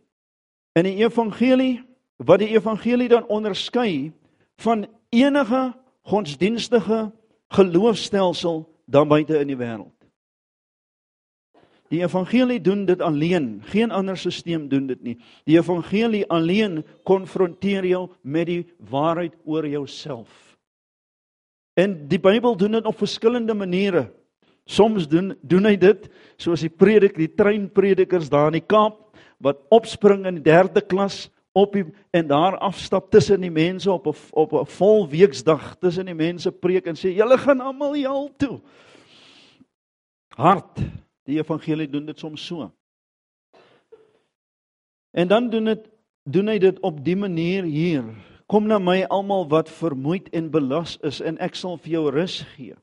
In 0.73 0.83
die 0.83 0.95
evangelie 1.05 1.83
wat 2.17 2.39
die 2.39 2.49
evangelie 2.49 3.07
dan 3.07 3.27
onderskei 3.27 4.13
van 4.57 4.87
enige 5.09 5.73
godsdienstige 6.01 7.11
geloofstelsel 7.47 8.65
dan 8.85 9.07
buite 9.07 9.39
in 9.39 9.47
die 9.47 9.57
wêreld. 9.57 9.96
Die 11.89 12.01
evangelie 12.03 12.59
doen 12.61 12.85
dit 12.85 13.01
alleen, 13.01 13.61
geen 13.71 13.91
ander 13.91 14.17
stelsel 14.17 14.67
doen 14.67 14.87
dit 14.87 15.03
nie. 15.03 15.15
Die 15.47 15.57
evangelie 15.57 16.25
alleen 16.27 16.83
konfronteer 17.07 17.85
jou 17.85 18.09
met 18.21 18.47
die 18.47 18.65
waarheid 18.89 19.33
oor 19.45 19.67
jouself. 19.67 20.57
En 21.77 22.07
die 22.09 22.19
Bybel 22.19 22.57
doen 22.57 22.71
dit 22.71 22.85
op 22.85 22.97
verskillende 22.97 23.53
maniere. 23.53 24.07
Soms 24.65 25.07
doen 25.07 25.31
doen 25.41 25.65
hy 25.65 25.77
dit 25.79 26.09
soos 26.35 26.65
die 26.65 26.73
predik, 26.73 27.15
die 27.15 27.31
treinpredikers 27.31 28.27
daar 28.29 28.51
in 28.51 28.59
die 28.59 28.67
Kaap 28.67 29.05
wat 29.39 29.61
opspring 29.71 30.25
in 30.25 30.41
die 30.41 30.51
3de 30.51 30.81
klas 30.89 31.27
op 31.57 31.73
die, 31.73 31.85
en 32.11 32.27
daar 32.27 32.57
afstap 32.65 33.11
tussen 33.13 33.41
die 33.41 33.53
mense 33.53 33.91
op 33.91 34.07
'n 34.07 34.15
op 34.31 34.53
'n 34.53 34.65
vol 34.65 35.07
weksdag 35.09 35.77
tussen 35.79 36.05
die 36.05 36.17
mense 36.17 36.51
preek 36.51 36.87
en 36.87 36.95
sê 36.95 37.13
julle 37.15 37.37
gaan 37.37 37.61
almal 37.61 37.93
hel 37.93 38.29
toe. 38.37 38.59
Hart. 40.35 40.81
Die 41.27 41.37
evangelie 41.39 41.89
doen 41.91 42.07
dit 42.07 42.19
soms 42.19 42.45
so. 42.45 42.69
En 45.11 45.27
dan 45.27 45.49
doen 45.49 45.73
dit 45.73 45.85
doen 46.27 46.49
hy 46.51 46.57
dit 46.59 46.79
op 46.83 46.97
die 47.03 47.15
manier 47.15 47.63
hier. 47.63 48.03
Kom 48.51 48.65
na 48.67 48.79
my 48.79 49.05
almal 49.07 49.45
wat 49.47 49.69
vermoeid 49.71 50.27
en 50.35 50.49
belas 50.51 50.97
is 51.07 51.21
en 51.23 51.39
ek 51.43 51.55
sal 51.55 51.77
vir 51.79 51.93
jou 51.93 52.09
rus 52.11 52.41
gee. 52.55 52.75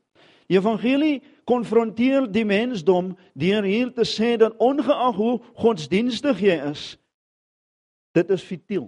Die 0.49 0.57
evangelie 0.57 1.21
konfronteer 1.45 2.25
die 2.29 2.45
mensdom 2.45 3.13
deur 3.37 3.65
hier 3.65 3.91
te 3.93 4.05
sê 4.05 4.33
dat 4.41 4.57
ongeag 4.57 5.17
hoe 5.17 5.35
godsdienstig 5.61 6.41
jy 6.41 6.57
is, 6.71 6.95
Dit 8.15 8.29
is 8.29 8.43
futiel. 8.43 8.87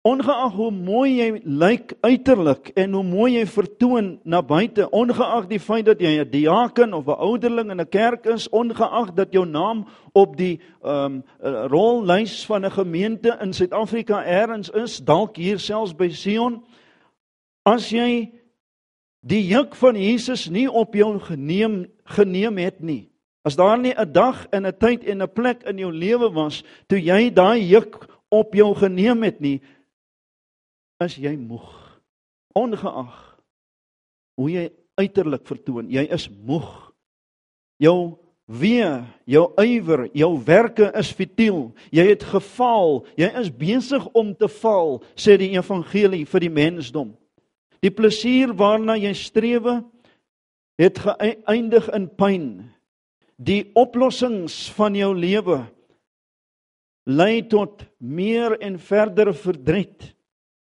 Ongeag 0.00 0.54
hoe 0.56 0.70
mooi 0.72 1.10
jy 1.18 1.26
lyk 1.44 1.90
uiterlik 2.00 2.70
en 2.80 2.94
hoe 2.96 3.02
mooi 3.04 3.34
jy 3.34 3.42
vertoon 3.52 4.06
na 4.24 4.38
buite, 4.40 4.86
ongeag 4.96 5.44
die 5.50 5.60
feit 5.60 5.84
dat 5.90 6.00
jy 6.00 6.14
'n 6.22 6.30
diaken 6.30 6.94
of 6.96 7.06
'n 7.06 7.20
ouderling 7.20 7.70
in 7.70 7.80
'n 7.80 7.88
kerk 7.88 8.24
is, 8.24 8.48
ongeag 8.48 9.12
dat 9.14 9.32
jou 9.32 9.44
naam 9.44 9.84
op 10.12 10.36
die 10.36 10.60
ehm 10.82 11.20
um, 11.44 11.68
rollys 11.68 12.46
van 12.46 12.64
'n 12.64 12.70
gemeente 12.70 13.36
in 13.42 13.52
Suid-Afrika 13.52 14.24
eers 14.24 14.70
is, 14.70 15.04
dalk 15.04 15.36
hier 15.36 15.58
selfs 15.58 15.92
by 15.92 16.08
Sion, 16.08 16.64
as 17.62 17.90
jy 17.90 18.32
die 19.20 19.46
juk 19.46 19.74
van 19.74 19.96
Jesus 19.96 20.48
nie 20.48 20.70
op 20.70 20.94
jou 20.94 21.18
geneem 21.18 21.86
geneem 22.04 22.56
het 22.56 22.80
nie, 22.80 23.10
As 23.42 23.56
daar 23.56 23.78
nie 23.78 23.94
'n 23.96 24.12
dag 24.12 24.46
en 24.50 24.66
'n 24.66 24.76
tyd 24.78 25.04
en 25.04 25.22
'n 25.22 25.32
plek 25.32 25.62
in 25.62 25.78
jou 25.78 25.92
lewe 25.92 26.32
was 26.32 26.64
toe 26.88 27.00
jy 27.00 27.30
daai 27.30 27.60
juk 27.68 28.06
op 28.28 28.54
jou 28.54 28.74
geneem 28.74 29.22
het 29.22 29.40
nie, 29.40 29.60
is 31.04 31.16
jy 31.20 31.34
moeg. 31.38 31.68
Ongeag 32.56 33.18
hoe 34.40 34.48
jy 34.50 34.66
uiterlik 35.00 35.46
vertoon, 35.48 35.90
jy 35.92 36.04
is 36.12 36.26
moeg. 36.30 36.68
Jou 37.80 38.16
wee, 38.50 38.88
jou 39.30 39.44
ywer, 39.62 40.06
jou 40.16 40.32
werke 40.44 40.90
is 40.98 41.12
futiel. 41.16 41.70
Jy 41.94 42.08
het 42.10 42.26
gefaal. 42.32 43.04
Jy 43.20 43.30
is 43.40 43.52
besig 43.54 44.06
om 44.16 44.34
te 44.34 44.48
val, 44.60 44.98
sê 45.14 45.38
die 45.40 45.52
evangelie 45.54 46.26
vir 46.28 46.46
die 46.46 46.52
mensdom. 46.52 47.14
Die 47.80 47.92
plesier 47.94 48.52
waarna 48.56 48.98
jy 49.00 49.14
strewe 49.16 49.80
het 50.80 51.00
geëindig 51.00 51.88
in 51.96 52.08
pyn 52.16 52.50
die 53.40 53.70
oplossings 53.78 54.66
van 54.76 54.96
jou 54.98 55.14
lewe 55.16 55.62
lei 57.08 57.40
tot 57.48 57.86
meer 57.98 58.58
en 58.60 58.76
verdere 58.78 59.32
verdriet. 59.34 60.10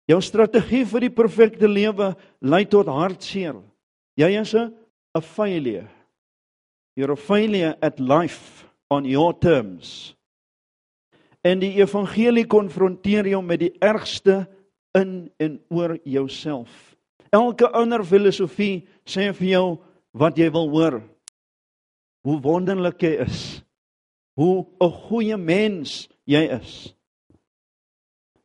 Jou 0.07 0.21
strategie 0.23 0.85
vir 0.87 1.07
die 1.07 1.13
perfekte 1.13 1.67
lewe 1.67 2.13
lei 2.39 2.63
tot 2.65 2.87
hartseer. 2.87 3.59
Jy 4.15 4.29
is 4.41 4.53
'n 4.55 4.73
failure. 5.21 5.89
You're 6.95 7.13
a 7.13 7.15
failure 7.15 7.77
at 7.81 7.99
life 7.99 8.65
on 8.89 9.05
your 9.05 9.33
terms. 9.33 10.15
En 11.43 11.59
die 11.59 11.75
evangelie 11.77 12.47
konfronteer 12.47 13.27
jou 13.27 13.41
met 13.43 13.59
die 13.59 13.73
ergste 13.79 14.47
in 14.95 15.31
en 15.37 15.59
oor 15.69 15.99
jouself. 16.03 16.95
Elke 17.29 17.69
ander 17.69 18.03
filosofie 18.03 18.87
sê 19.05 19.33
vir 19.33 19.47
jou 19.47 19.77
wat 20.13 20.37
jy 20.37 20.49
wil 20.51 20.69
hoor 20.69 21.03
hoe 22.27 22.39
wonderlik 22.43 23.01
jy 23.01 23.13
is. 23.23 23.63
Hoe 24.35 24.67
'n 24.81 24.91
goeie 24.91 25.37
mens 25.37 26.09
jy 26.25 26.43
is. 26.59 26.93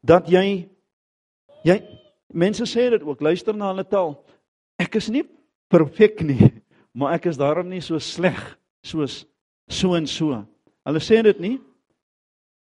Dat 0.01 0.29
jy 0.29 0.69
jy 1.65 1.79
mense 2.33 2.67
sê 2.69 2.89
dit 2.91 3.03
ook, 3.05 3.21
luister 3.21 3.57
na 3.57 3.71
hulle 3.73 3.85
taal. 3.89 4.17
Ek 4.81 4.97
is 4.99 5.11
nie 5.13 5.25
perfek 5.73 6.23
nie, 6.27 6.51
maar 6.97 7.17
ek 7.17 7.31
is 7.33 7.41
daarom 7.41 7.69
nie 7.71 7.83
so 7.85 8.01
sleg 8.03 8.41
soos 8.85 9.23
so 9.71 9.95
en 9.97 10.09
so. 10.11 10.43
Hulle 10.87 11.03
sê 11.05 11.23
dit 11.25 11.41
nie, 11.41 11.57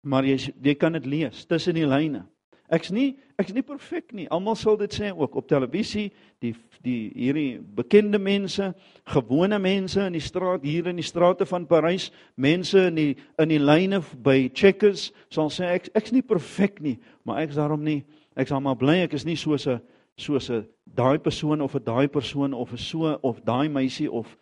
maar 0.03 0.27
jy 0.27 0.39
jy 0.63 0.75
kan 0.79 0.95
dit 0.97 1.05
lees 1.05 1.45
tussen 1.47 1.77
die 1.77 1.87
lyne. 1.87 2.25
Ek's 2.69 2.91
nie 2.93 3.17
ek's 3.39 3.53
nie 3.55 3.63
perfek 3.65 4.11
nie. 4.13 4.27
Almal 4.29 4.57
sal 4.59 4.75
dit 4.77 4.93
sê 4.93 5.09
ook 5.15 5.37
op 5.39 5.47
televisie, 5.49 6.09
die 6.43 6.53
die 6.85 7.09
hierdie 7.15 7.59
bekende 7.59 8.19
mense, 8.21 8.69
gewone 9.09 9.57
mense 9.59 10.05
in 10.05 10.15
die 10.15 10.23
straat 10.23 10.63
hier 10.63 10.87
in 10.91 10.99
die 10.99 11.07
strate 11.07 11.47
van 11.49 11.65
Parys, 11.67 12.09
mense 12.37 12.85
in 12.87 12.99
die 12.99 13.09
in 13.41 13.51
die 13.51 13.59
lyne 13.59 14.01
by 14.23 14.51
Checkers 14.53 15.09
sal 15.33 15.51
sê 15.53 15.73
ek 15.79 15.89
ek's 15.97 16.13
nie 16.15 16.23
perfek 16.23 16.79
nie, 16.83 16.97
maar 17.25 17.41
ek's 17.43 17.57
daarom 17.59 17.83
nie 17.83 18.03
ek's 18.39 18.53
almal 18.55 18.77
bly 18.79 19.01
ek 19.03 19.13
is 19.17 19.25
nie 19.27 19.37
soos 19.37 19.67
'n 19.67 19.81
soos 20.17 20.49
'n 20.49 20.67
daai 20.85 21.17
persoon 21.17 21.61
of 21.61 21.75
'n 21.75 21.83
daai 21.83 22.07
persoon 22.07 22.53
of 22.53 22.71
'n 22.71 22.77
so 22.77 23.19
of 23.23 23.43
daai 23.43 23.69
meisie 23.69 24.11
of 24.11 24.37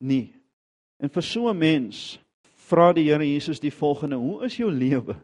nie. 0.00 0.32
En 1.00 1.08
vir 1.08 1.22
so 1.22 1.48
'n 1.48 1.58
mens 1.58 2.18
vra 2.56 2.92
die 2.92 3.04
Here 3.04 3.24
Jesus 3.24 3.60
die 3.60 3.70
volgende: 3.70 4.16
"Hoe 4.16 4.44
is 4.44 4.56
jou 4.56 4.70
lewe?" 4.70 5.16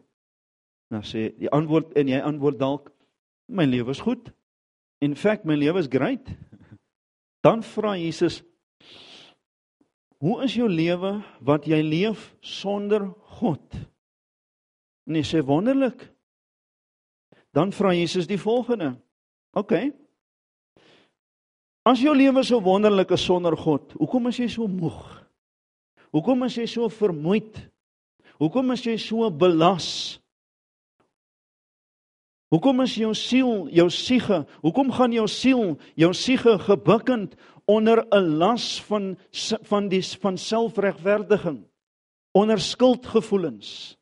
Nou 0.91 1.01
sê 1.01 1.37
die 1.37 1.49
antwoord 1.49 1.93
en 1.95 2.07
jy 2.07 2.19
antwoord 2.19 2.59
dalk 2.59 2.91
my 3.47 3.65
lewe 3.65 3.91
is 3.91 4.01
goed. 4.01 4.31
In 5.01 5.15
feite 5.15 5.45
my 5.45 5.55
lewe 5.55 5.79
is 5.79 5.87
great. 5.87 6.27
Dan 7.43 7.63
vra 7.63 7.95
Jesus 7.95 8.43
Hoe 10.19 10.43
is 10.43 10.53
jou 10.53 10.67
lewe 10.67 11.21
wat 11.39 11.63
jy 11.69 11.79
leef 11.79 12.33
sonder 12.43 13.05
God? 13.39 13.77
Nee, 15.07 15.23
sê 15.23 15.39
wonderlik. 15.39 16.09
Dan 17.55 17.71
vra 17.73 17.93
Jesus 17.93 18.27
die 18.27 18.39
volgende. 18.39 18.93
OK. 19.57 19.73
As 21.89 22.01
jou 22.03 22.13
lewe 22.15 22.43
so 22.45 22.61
wonderlik 22.61 23.11
is 23.15 23.25
sonder 23.25 23.57
God, 23.57 23.95
hoekom 23.97 24.29
is 24.29 24.37
jy 24.37 24.49
so 24.51 24.67
moeg? 24.69 24.99
Hoekom 26.13 26.43
is 26.45 26.57
jy 26.59 26.65
so 26.69 26.89
vermoeid? 26.91 27.57
Hoekom 28.39 28.73
is 28.75 28.83
jy 28.85 28.97
so 29.01 29.29
belas? 29.31 30.19
Hoekom 32.49 32.81
is 32.81 32.95
jou 32.97 33.11
siel, 33.13 33.67
jou 33.69 33.85
siege, 33.93 34.41
hoekom 34.63 34.89
gaan 34.93 35.13
jou 35.13 35.27
siel, 35.29 35.75
jou 35.99 36.09
siege 36.17 36.55
gebukkend 36.65 37.35
onder 37.69 38.01
'n 38.09 38.37
las 38.37 38.81
van 38.87 39.17
van 39.69 39.89
die 39.89 40.01
van 40.01 40.37
selfregverdiging, 40.37 41.65
onder 42.33 42.59
skuldgevoelens? 42.59 43.97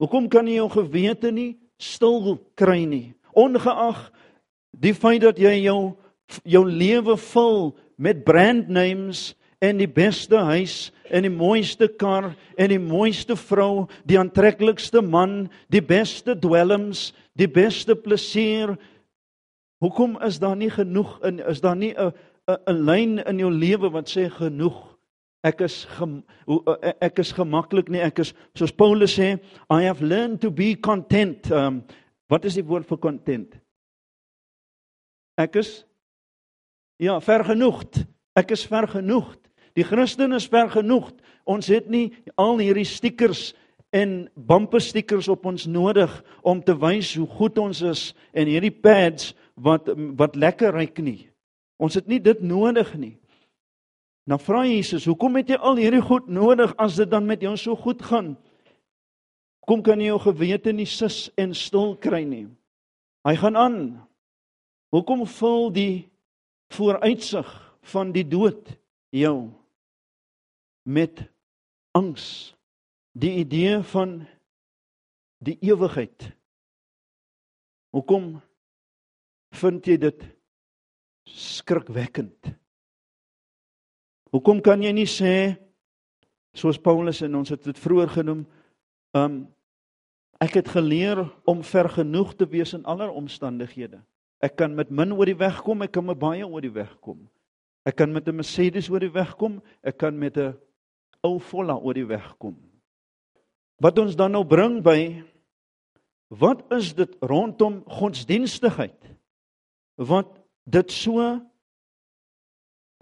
Hoekom 0.00 0.28
kan 0.28 0.46
jy 0.46 0.54
jou 0.54 0.70
gewete 0.70 1.30
nie 1.30 1.61
stil 1.82 2.38
kry 2.58 2.84
nie, 2.86 3.14
ongeag 3.34 4.06
die 4.72 4.94
feit 4.94 5.22
dat 5.26 5.40
jy 5.40 5.64
jou 5.66 5.94
jou 6.48 6.62
lewe 6.64 7.16
vul 7.20 7.72
met 8.00 8.24
brand 8.24 8.68
names 8.72 9.32
en 9.62 9.78
die 9.78 9.90
beste 9.90 10.38
huis 10.48 10.76
en 11.12 11.26
die 11.26 11.32
mooiste 11.32 11.88
kar 12.00 12.32
en 12.58 12.72
die 12.72 12.80
mooiste 12.82 13.36
vrou, 13.38 13.86
die 14.08 14.18
aantreklikste 14.18 15.02
man, 15.04 15.46
die 15.70 15.82
beste 15.84 16.34
dwelms, 16.38 17.10
die 17.38 17.50
beste 17.50 17.94
plesier. 17.94 18.74
Hoekom 19.82 20.16
is 20.24 20.40
daar 20.42 20.56
nie 20.58 20.70
genoeg 20.72 21.18
in 21.26 21.42
is 21.46 21.60
daar 21.60 21.76
nie 21.76 21.94
'n 21.94 22.12
'n 22.48 22.84
lyn 22.86 23.18
in 23.18 23.38
jou 23.38 23.50
lewe 23.50 23.90
wat 23.90 24.08
sê 24.08 24.30
genoeg? 24.30 24.91
Ek 25.42 25.64
is 25.66 25.82
gem, 25.96 26.20
ek 27.02 27.18
is 27.18 27.32
gemaklik 27.34 27.88
nie. 27.90 28.02
Ek 28.02 28.20
is 28.22 28.30
soos 28.54 28.70
Paulus 28.70 29.16
sê, 29.18 29.34
I 29.66 29.82
have 29.88 30.04
learned 30.04 30.40
to 30.44 30.52
be 30.54 30.74
content. 30.74 31.50
Um 31.50 31.82
wat 32.32 32.46
is 32.48 32.54
die 32.56 32.64
woord 32.64 32.86
vir 32.88 33.00
content? 33.02 33.58
Ek 35.36 35.58
is 35.60 35.82
ja, 37.02 37.18
vergenoegd. 37.20 38.04
Ek 38.38 38.54
is 38.54 38.62
vergenoegd. 38.68 39.40
Die 39.76 39.84
Christen 39.84 40.32
is 40.36 40.46
ver 40.48 40.70
genoeg. 40.72 41.10
Ons 41.48 41.68
het 41.72 41.88
nie 41.90 42.12
al 42.40 42.60
hierdie 42.60 42.86
stickers 42.88 43.50
en 43.92 44.28
bumper 44.36 44.80
stickers 44.80 45.28
op 45.32 45.44
ons 45.48 45.66
nodig 45.68 46.12
om 46.40 46.62
te 46.64 46.74
wys 46.76 47.12
hoe 47.18 47.28
goed 47.28 47.58
ons 47.60 47.82
is 47.84 48.04
en 48.32 48.48
hierdie 48.48 48.72
pads 48.72 49.32
wat 49.60 49.90
wat 50.16 50.36
lekker 50.36 50.72
ryk 50.76 51.02
nie. 51.04 51.28
Ons 51.82 51.98
het 51.98 52.08
nie 52.08 52.20
dit 52.22 52.40
nodig 52.44 52.94
nie. 52.96 53.16
Nou 54.30 54.38
vra 54.38 54.62
Jesus, 54.68 55.06
hoekom 55.10 55.40
het 55.40 55.50
jy 55.50 55.58
al 55.58 55.80
hierdie 55.82 56.02
goed 56.04 56.28
nodig 56.30 56.70
as 56.80 56.94
dit 57.00 57.10
dan 57.10 57.26
met 57.26 57.42
jou 57.42 57.56
so 57.58 57.74
goed 57.74 58.02
gaan? 58.06 58.36
Kom 59.66 59.82
kan 59.82 59.98
jy 60.02 60.12
jou 60.12 60.20
gewete 60.22 60.74
nie 60.74 60.86
sis 60.86 61.26
en 61.38 61.54
stil 61.58 61.96
kry 62.02 62.22
nie. 62.26 62.46
Hy 63.26 63.34
gaan 63.38 63.58
aan. 63.58 63.80
Hoekom 64.94 65.24
vul 65.26 65.70
die 65.74 65.94
vooruitsig 66.74 67.50
van 67.94 68.12
die 68.14 68.26
dood 68.26 68.74
jou 69.14 69.50
met 70.86 71.24
angs? 71.98 72.54
Die 73.18 73.42
idee 73.42 73.82
van 73.90 74.22
die 75.42 75.58
ewigheid. 75.66 76.30
Hoekom 77.92 78.36
vind 79.58 79.86
jy 79.86 79.98
dit 80.00 80.26
skrikwekkend? 81.28 82.54
Hoekom 84.32 84.62
kan 84.64 84.80
jy 84.80 84.92
nie 84.96 85.08
sê 85.08 85.58
soos 86.56 86.78
Paulus 86.80 87.20
en 87.24 87.34
ons 87.36 87.52
het 87.52 87.60
dit 87.64 87.78
vroeër 87.78 88.14
genoem, 88.16 88.46
um 89.16 89.42
ek 90.42 90.56
het 90.58 90.72
geleer 90.74 91.20
om 91.46 91.60
vergenoeg 91.62 92.32
te 92.34 92.48
wees 92.50 92.72
in 92.74 92.82
aller 92.88 93.12
omstandighede. 93.14 94.00
Ek 94.42 94.56
kan 94.58 94.74
met 94.74 94.90
min 94.90 95.12
oor 95.14 95.28
die 95.28 95.38
weg 95.38 95.60
kom, 95.62 95.84
ek 95.84 95.92
kan 95.94 96.08
met 96.08 96.18
baie 96.18 96.42
oor 96.42 96.64
die 96.64 96.72
weg 96.74 96.96
kom. 97.04 97.20
Ek 97.86 97.96
kan 97.96 98.12
met 98.12 98.26
'n 98.26 98.36
Mercedes 98.36 98.88
oor 98.90 99.00
die 99.00 99.12
weg 99.12 99.36
kom, 99.36 99.62
ek 99.84 99.98
kan 99.98 100.18
met 100.18 100.36
'n 100.36 100.56
ou 101.22 101.38
Volla 101.38 101.76
oor 101.76 101.94
die 101.94 102.06
weg 102.06 102.34
kom. 102.38 102.56
Wat 103.78 103.98
ons 103.98 104.16
dan 104.16 104.32
nou 104.32 104.44
bring 104.44 104.82
by 104.82 105.22
wat 106.28 106.72
is 106.72 106.94
dit 106.94 107.16
rondom 107.20 107.82
godsdienstigheid? 107.86 108.98
Wat 109.96 110.38
dit 110.64 110.90
so 110.90 111.40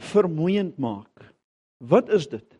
vermoeiend 0.00 0.78
maak. 0.78 1.34
Wat 1.78 2.08
is 2.08 2.28
dit? 2.28 2.58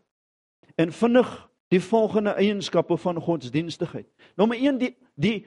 En 0.75 0.91
vinnig 0.91 1.29
die 1.71 1.81
volgende 1.81 2.33
eienskappe 2.37 2.97
van 2.97 3.21
godsdienstigheid. 3.21 4.07
Nommer 4.35 4.57
1 4.57 4.77
die 4.77 4.95
die 5.15 5.45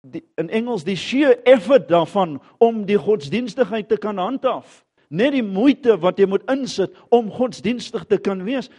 die 0.00 0.22
in 0.38 0.50
Engels 0.54 0.84
die 0.86 0.96
sheer 0.96 1.40
effort 1.42 1.88
daarvan 1.88 2.38
om 2.62 2.84
die 2.86 2.98
godsdienstigheid 2.98 3.88
te 3.88 3.98
kan 3.98 4.18
handhaaf. 4.18 4.84
Net 5.08 5.32
die 5.34 5.42
moeite 5.42 5.98
wat 6.00 6.20
jy 6.20 6.28
moet 6.30 6.46
insit 6.50 6.94
om 7.10 7.32
godsdienstig 7.34 8.04
te 8.06 8.18
kan 8.22 8.44
wees. 8.46 8.70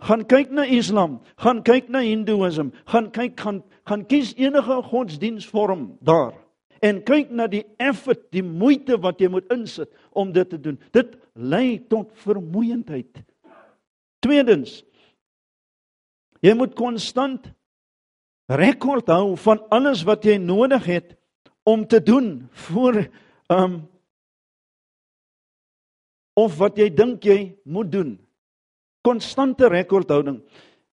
Gaan 0.00 0.22
kyk 0.24 0.52
na 0.54 0.64
Islam, 0.64 1.18
gaan 1.36 1.64
kyk 1.66 1.90
na 1.92 2.00
Hindoeïsme, 2.04 2.70
gaan 2.88 3.10
kyk 3.10 3.40
gaan 3.40 3.64
gaan 3.84 4.06
kies 4.06 4.32
enige 4.38 4.82
godsdiensvorm 4.86 5.96
daar 6.00 6.36
en 6.80 7.00
kyk 7.04 7.32
na 7.34 7.46
die 7.50 7.64
effort, 7.80 8.22
die 8.32 8.44
moeite 8.44 8.96
wat 9.04 9.20
jy 9.20 9.28
moet 9.32 9.48
insit 9.52 9.90
om 10.16 10.32
dit 10.32 10.48
te 10.48 10.58
doen. 10.60 10.78
Dit 10.96 11.16
lei 11.34 11.78
tot 11.88 12.12
vermoeiendheid. 12.24 13.22
Tweedens, 14.20 14.80
jy 16.44 16.54
moet 16.56 16.74
konstant 16.76 17.50
rekord 18.50 19.08
hou 19.12 19.36
van 19.38 19.62
alles 19.70 20.02
wat 20.08 20.24
jy 20.26 20.36
nodig 20.42 20.88
het 20.90 21.14
om 21.68 21.86
te 21.86 22.00
doen 22.02 22.48
voor 22.68 23.04
um 23.52 23.80
of 26.40 26.56
wat 26.58 26.78
jy 26.80 26.88
dink 26.94 27.24
jy 27.26 27.52
moet 27.68 27.90
doen. 27.92 28.10
Konstante 29.04 29.68
rekordhouding. 29.68 30.38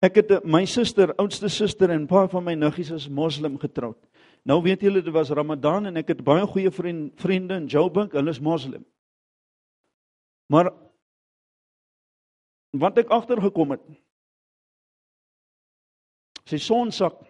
Ek 0.01 0.19
het 0.19 0.33
my 0.45 0.63
suster, 0.69 1.13
oudste 1.21 1.49
suster 1.49 1.89
en 1.89 2.03
'n 2.03 2.07
paar 2.07 2.27
van 2.29 2.43
my 2.43 2.53
nuggies 2.53 2.91
is 2.91 3.09
moslim 3.09 3.57
getroud. 3.57 3.97
Nou 4.45 4.61
weet 4.61 4.81
julle 4.81 5.01
dit 5.01 5.13
was 5.13 5.29
Ramadan 5.29 5.85
en 5.85 5.97
ek 5.97 6.07
het 6.07 6.23
baie 6.23 6.45
goeie 6.45 6.71
vriend, 6.71 7.13
vriende 7.21 7.55
in 7.55 7.67
Joburg, 7.67 8.11
hulle 8.11 8.29
is 8.29 8.39
moslim. 8.39 8.85
Maar 10.51 10.71
wat 12.75 12.97
ek 12.99 13.11
agtergekom 13.11 13.75
het 13.75 13.83
sy 16.47 16.59
sonsak 16.59 17.21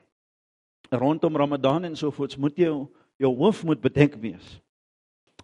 rondom 0.89 1.38
Ramadan 1.38 1.86
en 1.86 1.97
so 1.97 2.10
voorts 2.15 2.39
moet 2.41 2.57
jy 2.57 2.69
jou, 2.71 2.88
jou 3.21 3.31
hoof 3.38 3.62
moet 3.67 3.81
bedek 3.84 4.15
wees. 4.23 4.47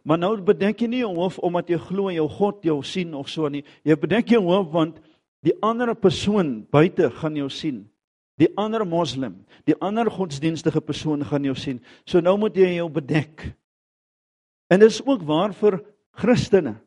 Maar 0.07 0.17
nou 0.21 0.31
bedek 0.41 0.81
jy 0.81 0.87
nie 0.89 1.03
jou 1.03 1.11
hoof 1.19 1.37
omdat 1.45 1.69
jy 1.69 1.77
glo 1.83 2.09
jou 2.13 2.25
God 2.31 2.65
jou 2.65 2.79
sien 2.81 3.13
of 3.17 3.29
so 3.29 3.49
nie. 3.51 3.61
Jy 3.85 3.97
bedek 4.01 4.33
jou 4.33 4.41
hoof 4.47 4.71
want 4.73 4.97
die 5.45 5.53
ander 5.61 5.93
persoon 5.93 6.63
buite 6.73 7.11
gaan 7.19 7.37
jou 7.37 7.49
sien. 7.53 7.83
Die 8.41 8.49
ander 8.57 8.85
moslim, 8.85 9.39
die 9.65 9.75
ander 9.81 10.09
godsdienstige 10.13 10.81
persoon 10.81 11.25
gaan 11.25 11.45
jou 11.45 11.55
sien. 11.57 11.81
So 12.05 12.21
nou 12.21 12.37
moet 12.41 12.57
jy 12.57 12.75
jou 12.77 12.89
bedek. 12.93 13.45
En 14.69 14.81
dit 14.81 14.89
is 14.89 15.01
ook 15.05 15.25
waar 15.27 15.53
vir 15.57 15.79
Christene. 16.17 16.77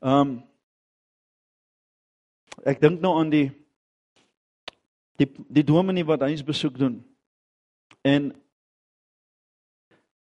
Um 0.00 0.42
ek 2.64 2.80
dink 2.80 3.00
nou 3.00 3.16
aan 3.18 3.30
die 3.30 3.48
die 5.20 5.28
die 5.48 5.64
dominee 5.66 6.06
wat 6.06 6.24
huis 6.26 6.44
besoek 6.44 6.78
doen. 6.78 7.00
En 8.02 8.32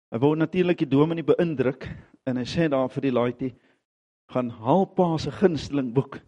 hy 0.09 0.19
wou 0.19 0.35
natuurlik 0.37 0.79
die 0.83 0.91
dominee 0.91 1.27
beïndruk 1.27 1.87
en 2.27 2.41
hy 2.41 2.47
sê 2.49 2.69
daar 2.71 2.89
vir 2.93 3.09
die 3.09 3.15
laaitjie 3.15 3.53
gaan 4.33 4.51
haal 4.61 4.87
pa 4.97 5.17
se 5.19 5.33
gunsteling 5.33 5.93
boek. 5.95 6.21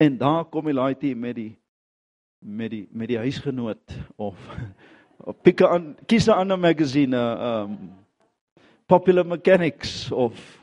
En 0.00 0.16
daar 0.18 0.44
kom 0.50 0.70
die 0.70 0.76
laaitjie 0.76 1.16
met 1.16 1.36
die 1.36 1.52
met 2.40 2.70
die 2.72 2.86
met 2.90 3.08
die 3.08 3.18
huisgenoot 3.20 3.96
of 4.16 4.38
of 5.18 5.42
pick 5.44 5.62
aan 5.62 5.96
kies 6.06 6.28
'n 6.28 6.32
ander 6.32 6.58
magazine 6.58 7.16
um 7.16 8.00
Popular 8.86 9.26
Mechanics 9.26 10.10
of. 10.10 10.59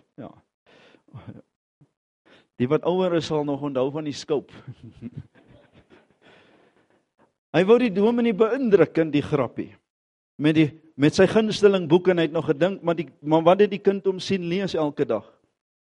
Die 2.59 2.67
wat 2.69 2.85
ouer 2.89 3.19
is 3.19 3.27
sal 3.29 3.45
nog 3.45 3.61
onthou 3.61 3.91
van 3.93 4.07
die 4.07 4.15
skoop. 4.17 4.49
hy 7.55 7.61
wou 7.69 7.77
die 7.81 7.93
dominee 7.93 8.35
beïndruk 8.37 8.97
in 9.01 9.11
die 9.13 9.23
grappie 9.25 9.71
met 10.41 10.57
die 10.57 10.67
met 10.97 11.13
sy 11.13 11.27
gunsteling 11.29 11.85
boek 11.89 12.09
en 12.09 12.17
hy 12.17 12.25
het 12.25 12.33
nog 12.33 12.47
gedink 12.49 12.81
maar 12.85 12.97
die 12.97 13.07
maar 13.21 13.45
wat 13.45 13.61
het 13.61 13.71
die 13.73 13.81
kind 13.81 14.05
om 14.09 14.19
sien 14.21 14.45
lees 14.49 14.73
elke 14.77 15.05
dag? 15.05 15.25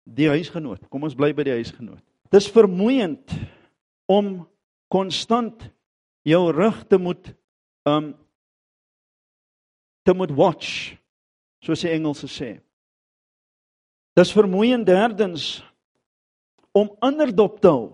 Die 0.04 0.28
huisgenoot. 0.28 0.84
Kom 0.92 1.04
ons 1.04 1.16
bly 1.16 1.30
by 1.37 1.44
die 1.46 1.56
huisgenoot. 1.56 2.02
Dis 2.32 2.48
vermoeiend 2.52 3.32
om 4.08 4.42
konstant 4.92 5.68
jou 6.24 6.42
rug 6.52 6.82
te 6.88 7.00
moet 7.00 7.32
um 7.88 8.12
te 10.04 10.12
moet 10.12 10.32
watch 10.37 10.96
soos 11.64 11.84
die 11.84 11.92
Engelse 11.92 12.28
sê. 12.28 12.50
Dis 14.14 14.33
vermoeiend 14.33 14.87
derdens 14.87 15.64
om 16.72 16.90
ander 17.03 17.35
dop 17.35 17.61
te 17.61 17.70
hou 17.70 17.90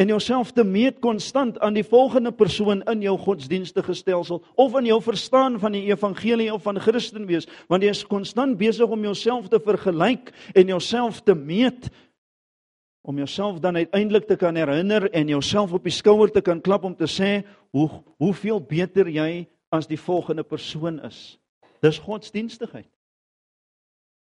en 0.00 0.08
jouself 0.08 0.54
te 0.56 0.64
meet 0.64 1.00
konstant 1.04 1.58
aan 1.60 1.74
die 1.76 1.84
volgende 1.84 2.32
persoon 2.32 2.80
in 2.88 3.02
jou 3.04 3.18
godsdienstige 3.20 3.94
stelsel 3.94 4.40
of 4.56 4.76
in 4.80 4.88
jou 4.88 4.96
verstaan 5.04 5.58
van 5.60 5.76
die 5.76 5.84
evangelie 5.90 6.48
of 6.52 6.64
van 6.64 6.80
Christen 6.80 7.26
wees 7.28 7.48
want 7.68 7.84
jy 7.84 7.92
is 7.92 8.06
konstant 8.08 8.56
besig 8.60 8.88
om 8.88 9.04
jouself 9.04 9.50
te 9.52 9.60
vergelyk 9.60 10.32
en 10.54 10.72
jouself 10.72 11.20
te 11.20 11.36
meet 11.36 11.90
om 13.04 13.16
jouself 13.20 13.60
dan 13.60 13.76
uiteindelik 13.76 14.26
te 14.26 14.36
kan 14.36 14.56
herinner 14.56 15.10
en 15.10 15.28
jouself 15.28 15.72
op 15.72 15.84
die 15.84 15.92
skouer 15.92 16.32
te 16.32 16.40
kan 16.40 16.60
klap 16.60 16.84
om 16.84 16.96
te 16.96 17.08
sê 17.08 17.42
hoe 17.72 17.88
hoeveel 18.16 18.60
beter 18.60 19.08
jy 19.08 19.46
as 19.70 19.86
die 19.86 20.00
volgende 20.00 20.42
persoon 20.42 20.98
is. 21.06 21.38
Dis 21.80 22.00
godsdienstigheid. 22.02 22.88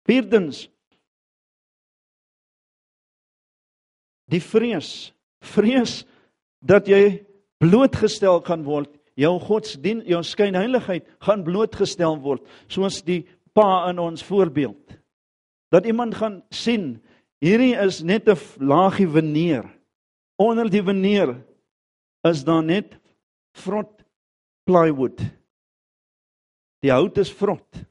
Vierdens 0.08 0.70
die 4.32 4.42
vrees, 4.42 5.12
vrees 5.44 6.02
dat 6.64 6.88
jy 6.88 7.22
blootgestel 7.62 8.42
kan 8.46 8.64
word, 8.64 8.90
jou 9.20 9.36
godsdien, 9.44 10.02
jou 10.08 10.22
skynheiligheid 10.24 11.06
gaan 11.22 11.44
blootgestel 11.44 12.18
word, 12.24 12.46
soos 12.72 13.02
die 13.04 13.26
pa 13.54 13.90
in 13.92 14.00
ons 14.00 14.24
voorbeeld. 14.24 14.98
Dat 15.72 15.86
iemand 15.86 16.16
gaan 16.16 16.42
sien 16.50 17.02
Hierdie 17.42 17.74
is 17.74 18.04
net 18.06 18.30
'n 18.30 18.38
laagie 18.62 19.10
veneer. 19.10 19.66
Onder 20.38 20.70
die 20.70 20.84
veneer 20.84 21.44
is 22.22 22.44
daar 22.44 22.64
net 22.64 23.00
vrot 23.52 24.04
plywood. 24.64 25.20
Die 26.82 26.92
hout 26.92 27.18
is 27.18 27.34
vrot. 27.34 27.86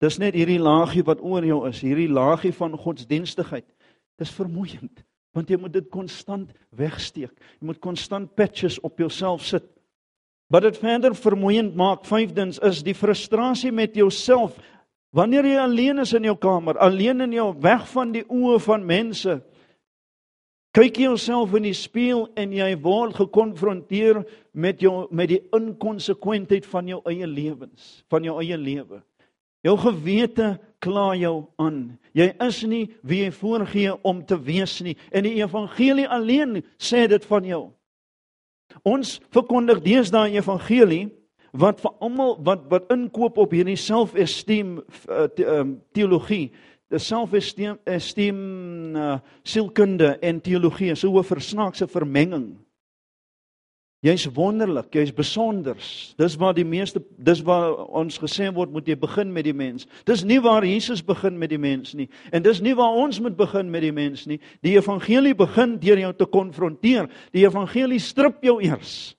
Dis 0.00 0.18
net 0.18 0.34
hierdie 0.34 0.60
laagie 0.60 1.02
wat 1.02 1.20
oor 1.20 1.44
jou 1.44 1.68
is, 1.68 1.80
hierdie 1.80 2.08
laagie 2.08 2.52
van 2.52 2.76
godsdienstigheid. 2.76 3.64
Dis 4.18 4.30
vermoeiend 4.30 5.04
want 5.34 5.50
jy 5.50 5.58
moet 5.58 5.72
dit 5.74 5.88
konstant 5.90 6.50
wegsteek. 6.78 7.32
Jy 7.60 7.68
moet 7.68 7.80
konstant 7.82 8.30
patches 8.38 8.78
op 8.86 8.98
jouself 9.02 9.44
sit. 9.44 9.66
Wat 10.52 10.62
dit 10.62 10.78
verder 10.78 11.16
vermoeiend 11.18 11.74
maak, 11.74 12.04
vyfdens 12.06 12.60
is 12.62 12.84
die 12.86 12.94
frustrasie 12.94 13.72
met 13.72 13.96
jouself 13.98 14.56
Wanneer 15.14 15.46
jy 15.46 15.58
alleen 15.62 16.02
is 16.02 16.10
in 16.18 16.24
jou 16.26 16.34
kamer, 16.42 16.74
alleen 16.82 17.22
in 17.22 17.36
jou 17.36 17.52
weg 17.62 17.84
van 17.86 18.10
die 18.10 18.24
oë 18.26 18.56
van 18.64 18.82
mense, 18.82 19.36
Kyk 20.74 20.96
jouself 20.98 21.52
in 21.54 21.68
die 21.68 21.76
spieël 21.78 22.24
en 22.34 22.50
jy 22.50 22.72
word 22.82 23.14
gekonfronteer 23.20 24.24
met 24.58 24.80
jou 24.82 25.04
met 25.14 25.30
die 25.30 25.38
inkonsekwentheid 25.54 26.66
van 26.66 26.88
jou 26.90 26.98
eie 27.06 27.28
lewens, 27.30 28.00
van 28.10 28.26
jou 28.26 28.34
eie 28.42 28.58
lewe. 28.58 28.98
Jou 29.64 29.76
gewete 29.80 30.54
kla 30.84 31.14
jou 31.16 31.46
aan. 31.56 31.96
Jy 32.14 32.28
is 32.46 32.60
nie 32.68 32.84
wie 33.02 33.24
jy 33.24 33.32
voorgee 33.34 33.94
om 34.04 34.20
te 34.26 34.36
wees 34.36 34.76
nie 34.84 34.96
en 35.10 35.24
die 35.26 35.38
evangelie 35.40 36.06
alleen 36.08 36.60
sê 36.78 37.06
dit 37.10 37.24
van 37.30 37.48
jou. 37.48 37.64
Ons 38.84 39.18
verkondig 39.34 39.80
deesdae 39.84 40.30
die 40.30 40.40
evangelie 40.42 41.08
wat 41.54 41.80
vir 41.80 41.94
almal 42.02 42.36
wat 42.44 42.68
wat 42.70 42.92
inkoop 42.92 43.38
op 43.38 43.54
hierdie 43.54 43.78
self-esteem 43.78 44.78
uh, 45.08 45.26
teologie 45.94 46.48
dis 46.94 47.06
selfesteem 47.08 47.78
esteem 47.90 48.38
uh, 48.96 49.16
sielkunde 49.42 50.14
en 50.22 50.40
teologie 50.40 50.94
so 50.94 51.18
'n 51.18 51.24
versnaakse 51.24 51.86
vermenging. 51.86 52.56
Jy's 54.04 54.26
wonderlik, 54.36 54.90
jy's 54.92 55.14
besonders. 55.16 56.12
Dis 56.20 56.34
waar 56.36 56.52
die 56.52 56.66
meeste 56.68 57.00
dis 57.24 57.40
waar 57.46 57.72
ons 57.88 58.18
gesê 58.20 58.50
word 58.52 58.74
moet 58.74 58.90
jy 58.90 58.98
begin 59.00 59.30
met 59.32 59.46
die 59.46 59.54
mens. 59.56 59.86
Dis 60.04 60.26
nie 60.28 60.42
waar 60.44 60.66
Jesus 60.68 61.00
begin 61.00 61.38
met 61.40 61.54
die 61.54 61.60
mens 61.60 61.94
nie 61.96 62.10
en 62.28 62.44
dis 62.44 62.60
nie 62.60 62.74
waar 62.76 62.98
ons 63.00 63.22
moet 63.24 63.36
begin 63.38 63.70
met 63.72 63.80
die 63.86 63.94
mens 63.96 64.26
nie. 64.28 64.36
Die 64.60 64.74
evangelie 64.76 65.32
begin 65.38 65.78
deur 65.80 66.02
jou 66.02 66.12
te 66.20 66.28
konfronteer. 66.28 67.08
Die 67.32 67.46
evangelie 67.46 68.02
strip 68.02 68.44
jou 68.44 68.58
eers. 68.60 69.16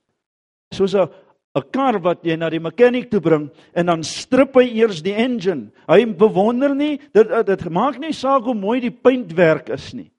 Soos 0.70 0.94
'n 0.94 1.10
'n 1.56 1.64
kar 1.72 1.98
wat 2.00 2.22
jy 2.24 2.36
na 2.38 2.50
die 2.50 2.60
mechanic 2.60 3.10
toe 3.10 3.22
bring 3.22 3.50
en 3.74 3.86
dan 3.86 4.04
strip 4.04 4.54
hy 4.56 4.70
eers 4.70 5.02
die 5.02 5.16
engine. 5.16 5.72
Hy 5.90 6.06
bewonder 6.06 6.76
nie 6.76 7.00
dit 7.12 7.28
dit 7.48 7.70
maak 7.72 7.98
nie 7.98 8.14
saak 8.14 8.44
hoe 8.44 8.54
mooi 8.54 8.82
die 8.82 8.92
paintwerk 8.92 9.70
is 9.70 9.94
nie. 9.94 10.12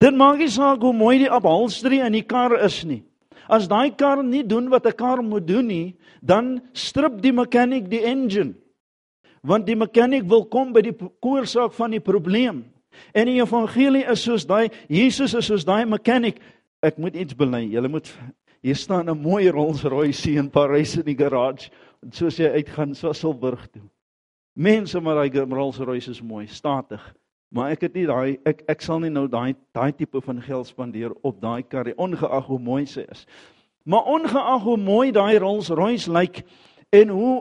Dit 0.00 0.14
maak 0.14 0.38
nie 0.38 0.48
saak 0.48 0.80
hoe 0.80 0.92
mooi 0.92 1.18
die 1.18 1.30
upholstery 1.30 1.98
in 2.06 2.12
die 2.12 2.22
kar 2.22 2.54
is 2.64 2.84
nie. 2.84 3.02
As 3.48 3.68
daai 3.68 3.90
kar 3.96 4.22
nie 4.22 4.42
doen 4.42 4.68
wat 4.68 4.86
'n 4.86 4.92
kar 4.92 5.22
moet 5.22 5.46
doen 5.46 5.66
nie, 5.66 5.96
dan 6.22 6.60
strip 6.72 7.20
die 7.22 7.32
mechanic 7.32 7.88
die 7.90 8.04
engine. 8.04 8.54
Want 9.42 9.66
die 9.66 9.76
mechanic 9.76 10.24
wil 10.24 10.44
kom 10.44 10.72
by 10.72 10.80
die 10.80 10.96
oorsaak 11.20 11.72
van 11.72 11.90
die 11.90 12.00
probleem. 12.00 12.64
En 13.14 13.26
die 13.26 13.40
evangelie 13.40 14.04
is 14.10 14.22
soos 14.22 14.46
daai 14.46 14.70
Jesus 14.88 15.34
is 15.34 15.46
soos 15.46 15.64
daai 15.64 15.86
mechanic. 15.86 16.40
Ek 16.82 16.98
moet 16.98 17.16
iets 17.16 17.34
bely. 17.34 17.64
Jy 17.70 17.88
moet 17.88 18.12
Hier 18.60 18.76
staan 18.76 19.08
'n 19.08 19.20
mooi 19.20 19.48
Rolls-Royce 19.48 20.36
in 20.36 20.50
Parys 20.50 20.96
in 20.96 21.04
die 21.04 21.16
garage. 21.16 21.70
Soos 22.10 22.36
jy 22.36 22.48
uitgaan 22.48 22.94
Swasselburg 22.94 23.66
toe. 23.72 23.82
Mense, 24.52 25.00
maar 25.00 25.14
daai 25.14 25.30
Rolls-Royce 25.30 26.10
is 26.10 26.22
mooi, 26.22 26.46
statig. 26.46 27.14
Maar 27.50 27.74
ek 27.74 27.88
het 27.88 27.96
nie 27.98 28.06
daai 28.06 28.38
ek 28.46 28.62
ek 28.70 28.84
sal 28.84 29.00
nie 29.02 29.10
nou 29.10 29.26
daai 29.30 29.56
daai 29.74 29.90
tipe 29.96 30.22
van 30.22 30.42
geld 30.42 30.70
spandeer 30.70 31.14
op 31.26 31.40
daai 31.42 31.62
kar 31.66 31.88
nie, 31.88 31.96
ongeag 31.98 32.46
hoe 32.46 32.60
mooi 32.62 32.84
sy 32.86 33.06
is. 33.10 33.26
Maar 33.84 34.06
ongeag 34.06 34.62
hoe 34.62 34.78
mooi 34.78 35.10
daai 35.12 35.38
Rolls-Royce 35.42 36.10
lyk 36.12 36.44
en 36.94 37.10
hoe 37.14 37.34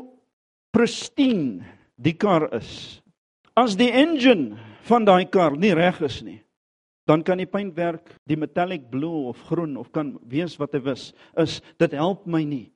pristine 0.73 1.65
die 1.97 2.15
kar 2.17 2.47
is. 2.57 3.01
As 3.53 3.75
die 3.77 3.91
engine 3.91 4.57
van 4.89 5.05
daai 5.05 5.25
kar 5.29 5.57
nie 5.57 5.75
reg 5.77 6.01
is 6.05 6.21
nie, 6.25 6.39
dan 7.09 7.23
kan 7.25 7.41
die 7.41 7.49
paintwerk 7.49 8.11
die 8.29 8.37
metallic 8.37 8.85
blue 8.93 9.29
of 9.31 9.41
groen 9.49 9.73
of 9.81 9.89
kan 9.95 10.13
wees 10.29 10.53
wat 10.61 10.75
hy 10.77 10.83
wis 10.85 11.09
is 11.41 11.57
dit 11.81 11.95
help 11.97 12.27
my 12.29 12.43
nie 12.45 12.67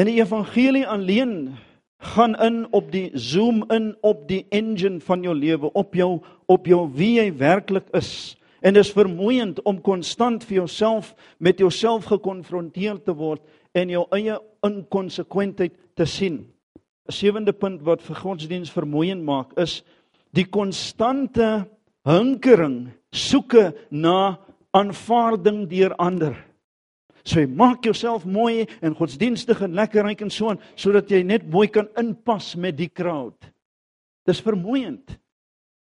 en 0.00 0.10
die 0.10 0.18
evangelie 0.18 0.82
alleen 0.82 1.52
gaan 2.00 2.34
in 2.40 2.66
op 2.72 2.90
die 2.92 3.10
zoom 3.14 3.64
in 3.70 3.92
op 4.00 4.26
die 4.28 4.46
engine 4.48 5.00
van 5.00 5.22
jou 5.22 5.34
lewe 5.36 5.72
op 5.72 5.94
jou 5.94 6.20
op 6.46 6.66
jou 6.66 6.88
wie 6.96 7.18
jy 7.18 7.28
werklik 7.36 7.88
is 7.96 8.36
en 8.60 8.74
dit 8.74 8.84
is 8.84 8.92
vermoeiend 8.92 9.62
om 9.68 9.80
konstant 9.80 10.44
vir 10.44 10.62
jouself 10.62 11.14
met 11.38 11.58
jouself 11.58 12.08
gekonfronteer 12.10 13.02
te 13.04 13.14
word 13.16 13.42
en 13.72 13.92
jou 13.92 14.06
eie 14.16 14.38
inkonsekwentheid 14.66 15.76
te 15.94 16.06
sien 16.06 16.46
'n 17.08 17.12
sewende 17.12 17.52
punt 17.52 17.82
wat 17.82 18.02
vir 18.02 18.16
godsdiens 18.16 18.70
vermoeiend 18.70 19.24
maak 19.24 19.58
is 19.58 19.82
die 20.32 20.46
konstante 20.46 21.66
hinkering 22.06 22.88
soeke 23.12 23.74
na 23.90 24.38
aanvaarding 24.70 25.66
deur 25.70 25.94
ander. 25.98 26.36
Jy 27.30 27.46
maak 27.46 27.84
jouself 27.84 28.24
mooi 28.24 28.66
en 28.80 28.94
godsdienstig 28.96 29.60
en 29.62 29.74
lekker 29.74 30.04
ryk 30.06 30.24
en 30.24 30.30
so 30.30 30.50
aan 30.50 30.60
sodat 30.74 31.10
jy 31.10 31.22
net 31.26 31.46
mooi 31.50 31.68
kan 31.68 31.88
inpas 32.00 32.54
met 32.56 32.76
die 32.78 32.88
crowd. 32.88 33.50
Dis 34.26 34.42
vermoeiend. 34.44 35.18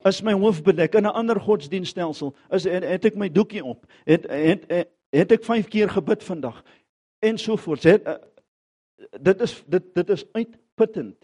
As 0.03 0.21
my 0.25 0.33
hoof 0.33 0.63
bedek 0.65 0.95
in 0.95 1.05
'n 1.05 1.13
ander 1.13 1.39
godsdienststelsel, 1.39 2.35
is 2.49 2.63
het, 2.63 2.83
het 2.83 3.05
ek 3.05 3.15
my 3.15 3.29
doekie 3.29 3.63
op. 3.63 3.85
Het 4.05 4.25
het 4.29 4.65
het, 4.69 4.89
het 5.11 5.31
ek 5.31 5.43
5 5.43 5.67
keer 5.67 5.89
gebid 5.89 6.23
vandag 6.23 6.63
en 7.19 7.37
so 7.37 7.55
voort. 7.55 7.83
Het, 7.83 8.07
uh, 8.07 8.15
dit 9.21 9.41
is 9.41 9.63
dit 9.67 9.93
dit 9.95 10.09
is 10.09 10.25
uitputtend. 10.33 11.17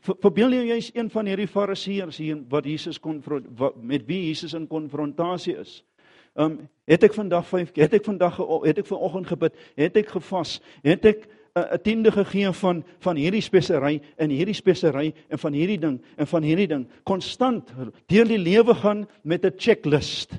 Verbeel 0.00 0.52
jy 0.52 0.64
jy's 0.64 0.90
een 0.94 1.10
van 1.10 1.26
hierdie 1.26 1.48
fariseërs 1.48 2.16
hier 2.16 2.38
wat 2.48 2.64
Jesus 2.64 3.00
konfront 3.00 3.46
met 3.82 4.06
wie 4.06 4.26
Jesus 4.26 4.54
in 4.56 4.66
konfrontasie 4.66 5.56
is? 5.60 5.84
Ehm 6.34 6.50
um, 6.50 6.68
het 6.90 7.04
ek 7.06 7.14
vandag 7.14 7.46
5 7.46 7.70
het 7.74 7.92
ek 7.94 8.04
vandag 8.04 8.36
het 8.64 8.78
ek 8.78 8.86
vanoggend 8.86 9.26
gebid, 9.26 9.54
het 9.78 9.96
ek 9.96 10.08
gevas, 10.08 10.60
het 10.82 11.04
ek 11.04 11.28
'n 11.54 11.58
uh, 11.58 11.74
tiende 11.82 12.12
gegee 12.12 12.52
van 12.52 12.84
van 12.98 13.16
hierdie 13.16 13.42
spesery 13.42 14.02
en 14.16 14.30
hierdie 14.30 14.54
spesery 14.54 15.14
en 15.28 15.38
van 15.38 15.52
hierdie 15.52 15.78
ding 15.78 16.00
en 16.16 16.26
van 16.26 16.42
hierdie 16.42 16.68
ding 16.68 16.88
konstant 17.02 17.72
deur 18.06 18.28
die 18.28 18.38
lewe 18.38 18.74
gaan 18.74 19.08
met 19.22 19.44
'n 19.44 19.52
checklist. 19.56 20.38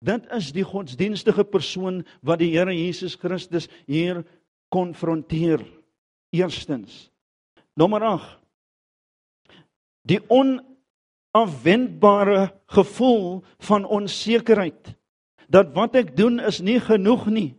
Dit 0.00 0.32
is 0.32 0.52
die 0.52 0.64
godsdienstige 0.64 1.44
persoon 1.44 2.04
wat 2.22 2.38
die 2.38 2.50
Here 2.50 2.72
Jesus 2.72 3.14
Christus 3.14 3.68
hier 3.86 4.24
konfronteer. 4.68 5.60
Eerstens. 6.30 7.10
Nommer 7.74 8.02
8 8.02 8.46
die 10.06 10.20
onafwendbare 10.30 12.54
gevoel 12.66 13.42
van 13.58 13.84
onsekerheid 13.84 14.94
dat 15.48 15.74
wat 15.74 15.94
ek 15.94 16.16
doen 16.16 16.40
is 16.40 16.60
nie 16.60 16.80
genoeg 16.80 17.26
nie. 17.26 17.50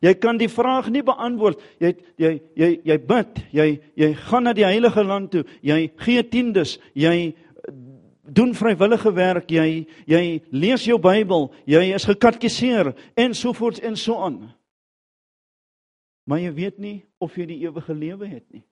Jy 0.00 0.14
kan 0.16 0.38
die 0.40 0.48
vraag 0.48 0.88
nie 0.88 1.02
beantwoord. 1.04 1.60
Jy 1.80 1.92
jy 2.16 2.32
jy 2.56 2.70
jy 2.88 2.98
bid, 3.04 3.42
jy 3.52 3.68
jy 4.00 4.14
gaan 4.28 4.48
na 4.48 4.54
die 4.56 4.64
heilige 4.64 5.04
land 5.04 5.30
toe, 5.34 5.44
jy 5.60 5.90
gee 6.00 6.22
tiendes, 6.24 6.78
jy 6.96 7.34
doen 8.24 8.54
vrywillige 8.56 9.12
werk, 9.12 9.50
jy 9.52 9.84
jy 10.08 10.24
lees 10.52 10.86
jou 10.88 10.96
Bybel, 11.02 11.50
jy 11.68 11.84
is 11.94 12.08
gekatkiseer 12.08 12.94
en 13.16 13.36
so 13.36 13.52
voort 13.52 13.82
en 13.84 13.96
so 13.96 14.16
aan. 14.24 14.40
Maar 16.24 16.46
jy 16.46 16.52
weet 16.56 16.78
nie 16.78 16.98
of 17.20 17.36
jy 17.36 17.48
die 17.50 17.60
ewige 17.66 17.94
lewe 17.94 18.28
het 18.30 18.46
nie. 18.54 18.64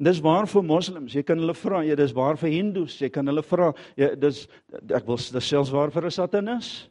Dis 0.00 0.20
waar 0.24 0.46
vir 0.48 0.64
moslems. 0.64 1.12
Jy 1.12 1.22
kan 1.28 1.40
hulle 1.40 1.54
vra, 1.56 1.82
ja, 1.84 1.96
dis 1.98 2.14
waar 2.16 2.38
vir 2.40 2.54
hindoes. 2.54 2.94
Jy 3.02 3.10
kan 3.12 3.26
hulle 3.28 3.42
vra, 3.44 3.68
ja, 4.00 4.14
dis 4.16 4.46
ek 4.88 5.04
wil 5.08 5.18
dis 5.20 5.50
selfs 5.50 5.72
waar 5.74 5.92
vir 5.92 6.06
'n 6.06 6.14
satanis. 6.14 6.88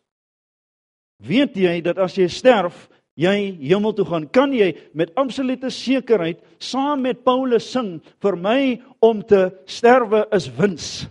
Weet 1.20 1.58
jy 1.60 1.80
dat 1.84 2.00
as 2.00 2.16
jy 2.18 2.30
sterf, 2.32 2.88
jy 3.20 3.36
hemel 3.60 3.94
toe 3.96 4.06
gaan? 4.08 4.28
Kan 4.32 4.54
jy 4.56 4.72
met 4.96 5.12
absolute 5.20 5.72
sekerheid 5.74 6.40
saam 6.64 7.04
met 7.04 7.26
Paulus 7.28 7.68
sing 7.68 7.98
vir 8.24 8.38
my 8.40 8.62
om 9.04 9.22
te 9.22 9.50
sterwe 9.68 10.24
is 10.36 10.48
wins? 10.56 11.08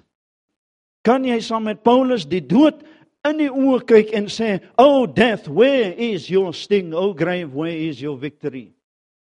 Kan 1.05 1.27
jy 1.29 1.38
saam 1.44 1.68
met 1.68 1.85
Paulus 1.85 2.25
die 2.29 2.42
dood 2.44 2.81
in 3.29 3.42
die 3.42 3.51
oë 3.53 3.85
kyk 3.85 4.14
en 4.16 4.27
sê, 4.33 4.61
"Oh 4.79 5.07
death, 5.07 5.49
where 5.49 5.92
is 5.92 6.31
your 6.31 6.53
sting? 6.55 6.94
Oh 6.94 7.12
grave, 7.12 7.53
where 7.53 7.77
is 7.77 8.01
your 8.01 8.16
victory?" 8.16 8.73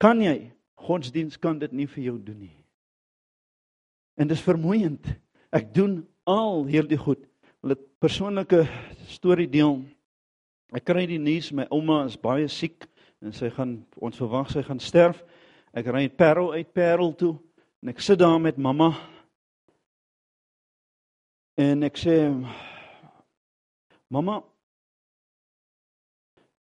Kan 0.00 0.20
jy? 0.20 0.50
Godsdiens 0.74 1.38
kan 1.40 1.58
dit 1.58 1.72
nie 1.72 1.86
vir 1.86 2.04
jou 2.04 2.18
doen 2.18 2.40
nie. 2.40 2.56
En 4.16 4.28
dis 4.28 4.40
vermoeiend. 4.40 5.06
Ek 5.52 5.74
doen 5.74 6.06
al 6.26 6.66
hierdie 6.66 6.98
goed. 6.98 7.24
Wil 7.62 7.72
'n 7.72 7.84
persoonlike 8.00 8.68
storie 9.08 9.48
deel. 9.48 9.84
Ek 10.74 10.82
kry 10.88 11.04
die 11.06 11.20
nuus 11.22 11.52
my 11.54 11.68
ouma 11.70 12.00
is 12.08 12.16
baie 12.18 12.48
siek 12.50 12.88
en 13.22 13.32
sy 13.32 13.50
gaan 13.54 13.76
ons 14.02 14.18
verwag 14.18 14.50
sy 14.50 14.64
gaan 14.66 14.82
sterf. 14.82 15.20
Ek 15.70 15.86
ry 15.86 16.08
Parel 16.10 16.50
uit 16.56 16.72
Parel 16.74 17.14
toe 17.18 17.36
en 17.82 17.92
ek 17.92 18.02
sit 18.02 18.18
daar 18.18 18.40
met 18.42 18.58
mamma. 18.58 18.90
En 21.54 21.86
ek 21.86 22.00
sê 22.00 22.18
mamma 24.10 24.40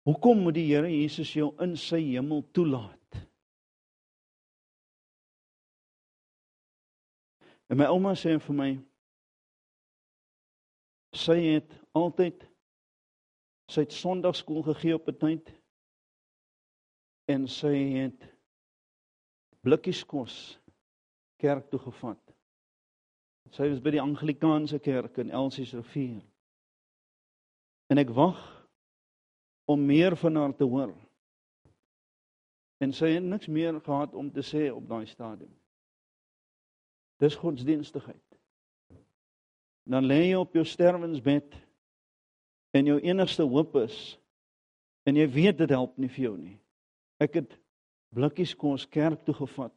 Hoekom 0.09 0.41
moet 0.47 0.57
die 0.57 0.65
Here 0.71 0.89
Jesus 0.89 1.35
jou 1.37 1.51
in 1.61 1.75
sy 1.77 2.01
hemel 2.15 2.41
toelaat? 2.57 3.19
En 7.71 7.79
my 7.79 7.87
ouma 7.93 8.17
sê 8.19 8.39
vir 8.41 8.57
my 8.57 8.71
sy 11.15 11.37
het 11.45 11.77
altyd 11.95 12.50
sy 13.71 13.85
het 13.87 13.95
Sondagskool 13.95 14.65
gegee 14.67 14.95
op 14.95 15.09
'n 15.09 15.19
tyd 15.19 15.53
en 17.31 17.47
sy 17.49 17.75
het 17.95 18.27
blikkies 19.63 20.03
kos 20.05 20.59
kerk 21.39 21.71
toe 21.71 21.79
gevat. 21.79 22.23
Sy 23.51 23.69
was 23.69 23.81
by 23.83 23.91
die 23.91 24.03
Anglikaanse 24.03 24.79
kerk 24.79 25.19
in 25.19 25.31
Elsies 25.31 25.73
rivier. 25.75 26.23
En 27.91 27.99
ek 27.99 28.11
wag 28.15 28.39
om 29.67 29.87
meer 29.87 30.17
van 30.17 30.37
haar 30.37 30.55
te 30.57 30.65
hoor. 30.65 30.95
En 32.81 32.93
sy 32.93 33.15
het 33.15 33.23
niks 33.23 33.47
meer 33.47 33.81
gehad 33.81 34.15
om 34.15 34.31
te 34.33 34.43
sê 34.43 34.71
op 34.73 34.87
daai 34.89 35.07
stadium. 35.07 35.55
Dis 37.19 37.37
godsdienstigheid. 37.37 38.39
Dan 39.85 40.07
lê 40.07 40.31
jy 40.31 40.39
op 40.39 40.55
jou 40.55 40.65
sterwensbed 40.65 41.70
en 42.77 42.87
jou 42.87 42.99
enigste 43.03 43.47
hoop 43.47 43.77
is 43.83 43.97
en 45.09 45.17
jy 45.17 45.27
weet 45.33 45.59
dit 45.63 45.73
help 45.73 45.97
nie 45.99 46.11
vir 46.13 46.25
jou 46.29 46.37
nie. 46.39 46.57
Ek 47.21 47.41
het 47.41 47.57
blikkies 48.15 48.55
kos 48.59 48.87
kerk 48.91 49.25
toe 49.27 49.35
gevat 49.37 49.77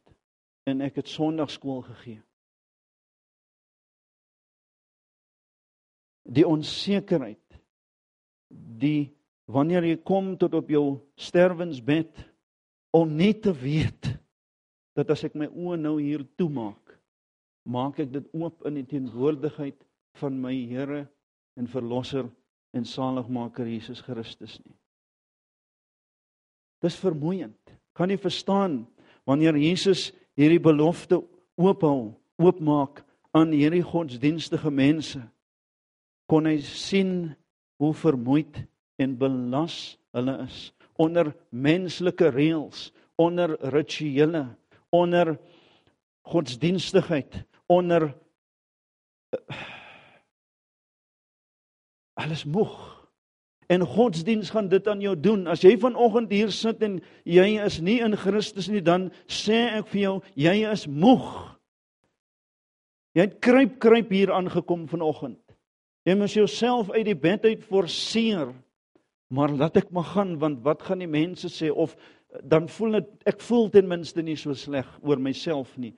en 0.68 0.80
ek 0.84 1.00
het 1.02 1.10
sonndagskool 1.10 1.82
gegee. 1.86 2.20
Die 6.24 6.46
onsekerheid 6.48 7.58
die 8.54 9.12
wanneer 9.50 9.84
jy 9.84 9.98
kom 10.06 10.34
tot 10.40 10.54
op 10.56 10.70
jou 10.72 10.84
sterwensbed 11.20 12.22
om 12.94 13.10
nie 13.16 13.34
te 13.34 13.52
weet 13.52 14.14
dat 14.94 15.10
as 15.10 15.24
ek 15.26 15.34
my 15.36 15.48
oë 15.50 15.80
nou 15.82 15.96
hier 15.98 16.22
toemaak 16.38 16.94
maak 17.64 17.98
ek 18.04 18.12
dit 18.12 18.26
oop 18.36 18.64
in 18.68 18.78
die 18.78 18.86
teenwoordigheid 18.88 19.78
van 20.20 20.36
my 20.40 20.54
Here 20.68 21.04
en 21.58 21.68
verlosser 21.70 22.28
en 22.74 22.84
saligmaker 22.84 23.68
Jesus 23.70 24.02
Christus 24.02 24.58
nie. 24.64 24.74
Dis 26.84 26.98
vermoeiend. 27.00 27.56
Kan 27.94 28.10
jy 28.10 28.18
verstaan 28.20 28.82
wanneer 29.24 29.56
Jesus 29.56 30.10
hierdie 30.36 30.60
belofte 30.60 31.22
oophou, 31.56 32.12
oopmaak 32.42 33.04
aan 33.32 33.54
hierdie 33.54 33.84
godsdienstige 33.86 34.72
mense? 34.74 35.22
Kon 36.28 36.48
hy 36.50 36.58
sien 36.66 37.32
hoe 37.80 37.94
vermoeid 37.96 38.64
en 39.00 39.14
belas 39.18 39.96
hulle 40.14 40.36
is 40.44 40.68
onder 40.94 41.32
menslike 41.50 42.28
reëls, 42.30 42.92
onder 43.18 43.56
rituele, 43.74 44.46
onder 44.94 45.34
godsdienstigheid, 46.22 47.40
onder 47.66 48.12
alles 52.24 52.44
moeg. 52.44 52.74
En 53.66 53.80
godsdiens 53.80 54.50
gaan 54.50 54.68
dit 54.68 54.88
aan 54.88 55.00
jou 55.00 55.14
doen. 55.20 55.46
As 55.48 55.62
jy 55.64 55.76
vanoggend 55.80 56.32
hier 56.32 56.52
sit 56.52 56.82
en 56.84 56.98
jy 57.24 57.46
is 57.64 57.80
nie 57.80 58.00
in 58.04 58.16
Christus 58.16 58.68
nie, 58.68 58.82
dan 58.84 59.08
sê 59.30 59.66
ek 59.78 59.88
vir 59.92 60.00
jou, 60.02 60.14
jy 60.36 60.56
is 60.68 60.84
moeg. 60.86 61.30
Jy 63.14 63.28
het 63.28 63.38
kruip 63.44 63.78
kruip 63.80 64.12
hier 64.12 64.34
aangekom 64.34 64.88
vanoggend. 64.90 65.40
Jy 66.04 66.16
moet 66.20 66.36
jouself 66.36 66.90
uit 66.92 67.06
die 67.08 67.16
bed 67.16 67.46
uit 67.48 67.64
forceer. 67.64 68.52
Maar 69.32 69.54
laat 69.56 69.78
ek 69.80 69.88
maar 69.94 70.10
gaan 70.12 70.36
want 70.42 70.60
wat 70.66 70.84
gaan 70.84 71.00
die 71.00 71.10
mense 71.10 71.48
sê 71.48 71.70
of 71.72 71.94
dan 72.44 72.66
voel 72.68 72.98
dit 72.98 73.30
ek 73.30 73.40
voel 73.46 73.70
ten 73.72 73.88
minste 73.88 74.22
nie 74.22 74.36
so 74.36 74.52
sleg 74.58 74.88
oor 75.06 75.20
myself 75.22 75.70
nie 75.78 75.94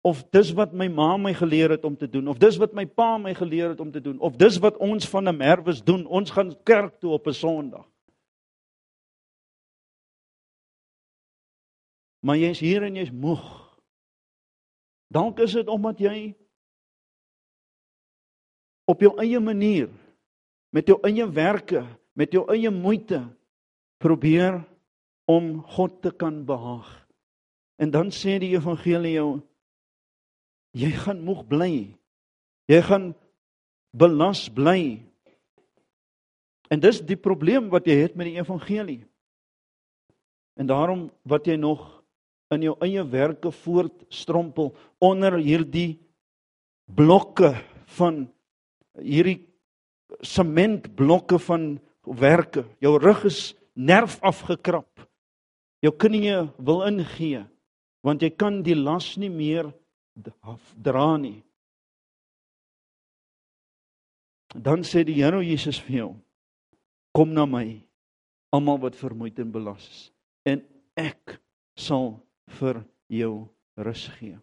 of 0.00 0.22
dis 0.30 0.52
wat 0.52 0.72
my 0.72 0.88
ma 0.88 1.16
my 1.16 1.34
geleer 1.34 1.70
het 1.70 1.84
om 1.84 1.96
te 1.96 2.08
doen 2.08 2.28
of 2.28 2.38
dis 2.38 2.56
wat 2.56 2.72
my 2.72 2.86
pa 2.86 3.18
my 3.18 3.34
geleer 3.34 3.68
het 3.68 3.80
om 3.80 3.90
te 3.90 4.00
doen 4.00 4.18
of 4.20 4.36
dis 4.36 4.58
wat 4.62 4.76
ons 4.76 5.08
van 5.08 5.28
'n 5.28 5.36
merwes 5.36 5.82
doen 5.84 6.06
ons 6.06 6.30
gaan 6.30 6.54
kerk 6.62 7.00
toe 7.00 7.10
op 7.12 7.26
'n 7.26 7.32
Sondag. 7.32 7.86
Maar 12.20 12.36
jy's 12.36 12.58
hier 12.58 12.82
en 12.82 12.94
jy's 12.94 13.10
moeg. 13.10 13.44
Dalk 15.06 15.38
is 15.38 15.52
dit 15.52 15.68
omdat 15.68 15.98
jy 15.98 16.36
op 18.84 19.00
jou 19.00 19.18
eie 19.20 19.40
manier 19.40 19.88
met 20.70 20.86
jou 20.86 20.98
eie 21.02 21.26
werke 21.32 21.86
met 22.12 22.32
jou 22.32 22.42
eie 22.50 22.70
moeite 22.70 23.22
probeer 24.02 24.64
om 25.24 25.62
God 25.62 26.02
te 26.02 26.10
kan 26.10 26.44
behaag. 26.44 26.88
En 27.78 27.90
dan 27.90 28.10
sê 28.10 28.38
die 28.42 28.56
evangelie 28.56 29.12
jou 29.12 29.40
jy 30.78 30.92
gaan 30.94 31.22
moeg 31.26 31.44
bly. 31.50 31.72
Jy 32.70 32.80
gaan 32.86 33.12
belas 33.96 34.46
bly. 34.52 35.00
En 36.68 36.80
dis 36.80 37.00
die 37.02 37.18
probleem 37.18 37.70
wat 37.72 37.88
jy 37.88 37.96
het 38.04 38.16
met 38.18 38.28
die 38.28 38.38
evangelie. 38.38 39.00
En 40.58 40.68
daarom 40.68 41.08
wat 41.28 41.48
jy 41.48 41.56
nog 41.56 41.82
in 42.54 42.64
jou 42.64 42.74
eie 42.84 43.02
werke 43.08 43.50
voortstrompel 43.52 44.72
onder 45.04 45.36
hierdie 45.40 45.98
blokke 46.88 47.52
van 47.98 48.24
hierdie 48.98 49.42
sementblokke 50.24 51.38
van 51.44 51.76
werke. 52.02 52.64
Jou 52.80 52.96
rug 53.00 53.26
is 53.28 53.52
nerf 53.76 54.16
afgekrap. 54.24 54.88
Jou 55.84 55.92
knieë 55.94 56.48
wil 56.58 56.84
ingee 56.88 57.44
want 58.06 58.22
jy 58.22 58.30
kan 58.38 58.60
die 58.64 58.76
las 58.78 59.16
nie 59.18 59.28
meer 59.28 59.66
dra 60.82 61.16
nie. 61.16 61.42
Dan 64.54 64.84
sê 64.84 65.04
die 65.04 65.18
Here 65.18 65.42
Jesus 65.44 65.78
vir 65.84 65.96
jou: 65.96 66.10
Kom 67.12 67.34
na 67.36 67.44
my, 67.46 67.82
almal 68.52 68.80
wat 68.80 68.96
vermoeid 68.96 69.38
en 69.38 69.52
belas 69.52 69.84
is, 69.88 70.02
en 70.48 70.62
ek 70.96 71.38
sal 71.76 72.16
vir 72.58 72.82
jou 73.12 73.32
rus 73.76 74.08
gee. 74.18 74.38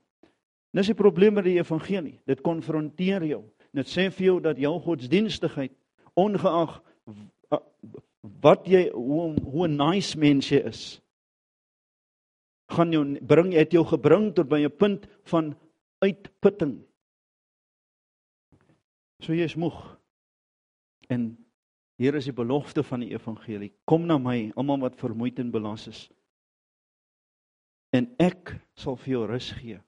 Dis 0.75 0.91
die 0.91 0.97
probleem 0.97 1.37
met 1.37 1.47
die 1.47 1.57
evangelie. 1.57 2.19
Dit 2.27 2.43
konfronteer 2.43 3.23
jou. 3.23 3.45
Dit 3.75 3.87
sê 3.87 4.09
vir 4.11 4.25
jou 4.27 4.35
dat 4.43 4.59
jou 4.59 4.73
godsdienstigheid 4.83 5.73
ongeag 6.15 6.77
wat 8.41 8.67
jy 8.67 8.87
hoe 8.93 9.33
hoe 9.43 9.67
nice 9.69 10.17
mens 10.17 10.49
jy 10.49 10.61
is 10.65 10.83
gaan 12.73 12.93
jou 12.93 13.03
bring 13.21 13.51
het 13.53 13.75
jou 13.75 13.83
gebring 13.85 14.31
tot 14.33 14.49
by 14.49 14.63
'n 14.65 14.77
punt 14.77 15.07
van 15.29 15.55
uitputting. 16.05 16.77
So 19.23 19.33
jy 19.33 19.47
is 19.47 19.57
moeg. 19.59 19.77
En 21.09 21.33
hier 22.01 22.15
is 22.17 22.27
die 22.27 22.35
belofte 22.35 22.83
van 22.83 23.05
die 23.05 23.13
evangelie. 23.13 23.71
Kom 23.87 24.07
na 24.09 24.17
my, 24.21 24.51
almal 24.59 24.83
wat 24.83 24.99
vermoeid 24.99 25.39
en 25.39 25.51
belas 25.53 25.87
is. 25.91 26.01
En 27.95 28.09
ek 28.19 28.55
sal 28.75 28.97
vir 28.99 29.13
jou 29.15 29.25
rus 29.29 29.51
gee. 29.55 29.79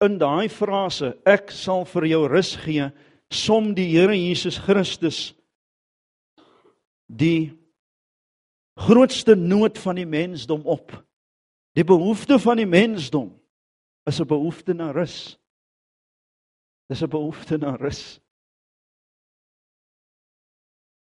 In 0.00 0.16
daai 0.20 0.48
frase, 0.52 1.14
ek 1.28 1.50
sal 1.52 1.84
vir 1.88 2.06
jou 2.08 2.22
rus 2.30 2.54
gee, 2.62 2.86
som 3.30 3.74
die 3.76 3.90
Here 3.92 4.16
Jesus 4.16 4.58
Christus 4.58 5.30
die 7.10 7.50
grootste 8.80 9.34
nood 9.36 9.78
van 9.82 9.98
die 9.98 10.06
mensdom 10.08 10.62
op. 10.64 10.94
Die 11.74 11.84
behoefte 11.86 12.38
van 12.42 12.62
die 12.62 12.70
mensdom 12.70 13.34
is 14.06 14.20
'n 14.20 14.26
behoefte 14.26 14.72
na 14.74 14.90
rus. 14.90 15.38
Dis 16.88 17.02
'n 17.02 17.08
behoefte 17.08 17.58
na 17.58 17.76
rus. 17.76 18.20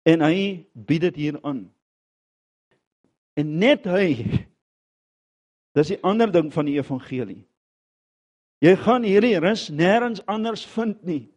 En 0.04 0.22
hy 0.22 0.66
bied 0.74 1.02
dit 1.02 1.16
hier 1.16 1.40
aan. 1.42 1.74
En 3.34 3.58
net 3.58 3.86
hy 3.86 4.48
Dis 5.78 5.94
die 5.94 6.00
ander 6.06 6.32
ding 6.32 6.50
van 6.54 6.68
die 6.68 6.78
evangelie. 6.80 7.44
Jy 8.64 8.74
gaan 8.84 9.06
hierdie 9.08 9.38
rus 9.40 9.70
nêrens 9.72 10.22
anders 10.28 10.66
vind 10.74 11.04
nie. 11.08 11.30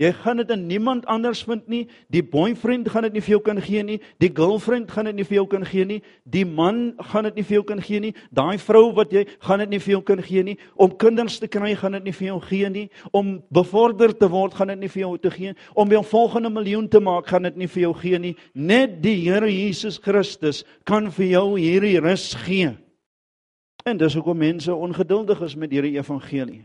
Jy 0.00 0.14
gaan 0.16 0.38
dit 0.40 0.50
in 0.54 0.62
niemand 0.64 1.04
anders 1.12 1.42
vind 1.44 1.66
nie. 1.68 1.82
Die 2.08 2.22
boyfriend 2.24 2.88
gaan 2.88 3.04
dit 3.04 3.18
nie 3.18 3.20
vir 3.20 3.34
jou 3.34 3.40
kan 3.44 3.58
gee 3.60 3.82
nie. 3.84 3.98
Die 4.22 4.30
girlfriend 4.32 4.88
gaan 4.88 5.10
dit 5.10 5.18
nie 5.18 5.26
vir 5.28 5.36
jou 5.36 5.46
kan 5.52 5.64
gee 5.68 5.84
nie. 5.84 5.98
Die 6.24 6.44
man 6.48 6.94
gaan 7.10 7.26
dit 7.28 7.36
nie 7.36 7.44
vir 7.44 7.58
jou 7.58 7.64
kan 7.68 7.82
gee 7.84 8.00
nie. 8.00 8.12
Daai 8.32 8.56
vrou 8.64 8.86
wat 8.96 9.12
jy 9.12 9.26
gaan 9.44 9.60
dit 9.60 9.74
nie 9.74 9.80
vir 9.84 9.92
jou 9.92 10.00
kan 10.08 10.22
gee 10.24 10.44
nie. 10.46 10.54
Om 10.80 10.94
kinders 10.96 11.36
te 11.42 11.50
kry 11.52 11.74
gaan 11.76 11.98
dit 11.98 12.06
nie 12.08 12.14
vir 12.16 12.26
jou 12.30 12.38
gee 12.46 12.70
nie. 12.72 12.86
Om 13.12 13.34
bevorder 13.52 14.14
te 14.16 14.30
word 14.32 14.56
gaan 14.56 14.72
dit 14.72 14.80
nie 14.80 14.88
vir 14.88 15.02
jou 15.02 15.10
te 15.20 15.32
gee. 15.34 15.52
Om 15.76 15.92
jou 15.92 16.00
volgende 16.14 16.52
miljoen 16.54 16.88
te 16.88 17.02
maak 17.04 17.28
gaan 17.28 17.44
dit 17.50 17.58
nie 17.60 17.68
vir 17.68 17.82
jou 17.82 17.92
gee 18.00 18.20
nie. 18.22 18.32
Net 18.54 19.02
die 19.04 19.18
Here 19.20 19.50
Jesus 19.52 19.98
Christus 20.00 20.62
kan 20.88 21.10
vir 21.12 21.26
jou 21.26 21.44
hierdie 21.58 22.00
rus 22.00 22.30
gee. 22.46 22.72
En 23.84 24.00
dis 24.00 24.16
hoekom 24.16 24.40
mense 24.40 24.72
ongeduldig 24.72 25.44
is 25.44 25.58
met 25.60 25.76
hierdie 25.76 25.98
evangelie. 26.00 26.62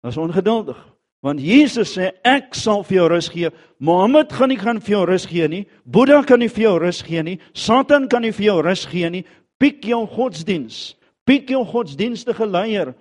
Hulle 0.00 0.16
is 0.16 0.20
ongeduldig. 0.20 0.80
Want 1.20 1.42
Jesus 1.44 1.92
sê 1.98 2.14
ek 2.24 2.54
sal 2.56 2.80
vir 2.88 2.96
jou 2.96 3.08
rus 3.12 3.28
gee. 3.28 3.50
Mohammed 3.78 4.32
gaan 4.32 4.48
nie 4.48 4.60
gaan 4.60 4.80
vir 4.80 4.94
jou 4.94 5.02
rus 5.10 5.26
gee 5.28 5.48
nie. 5.52 5.66
Boeddha 5.84 6.22
kan 6.24 6.40
nie 6.40 6.48
vir 6.48 6.64
jou 6.64 6.78
rus 6.80 7.02
gee 7.04 7.22
nie. 7.22 7.36
Satan 7.52 8.08
kan 8.08 8.24
nie 8.24 8.32
vir 8.32 8.46
jou 8.46 8.56
rus 8.64 8.86
gee 8.88 9.10
nie. 9.12 9.24
Piek 9.60 9.84
jou 9.84 10.06
godsdiens. 10.08 10.94
Piek 11.28 11.52
jou 11.52 11.60
godsdienstige 11.68 12.48
leier. 12.48 12.94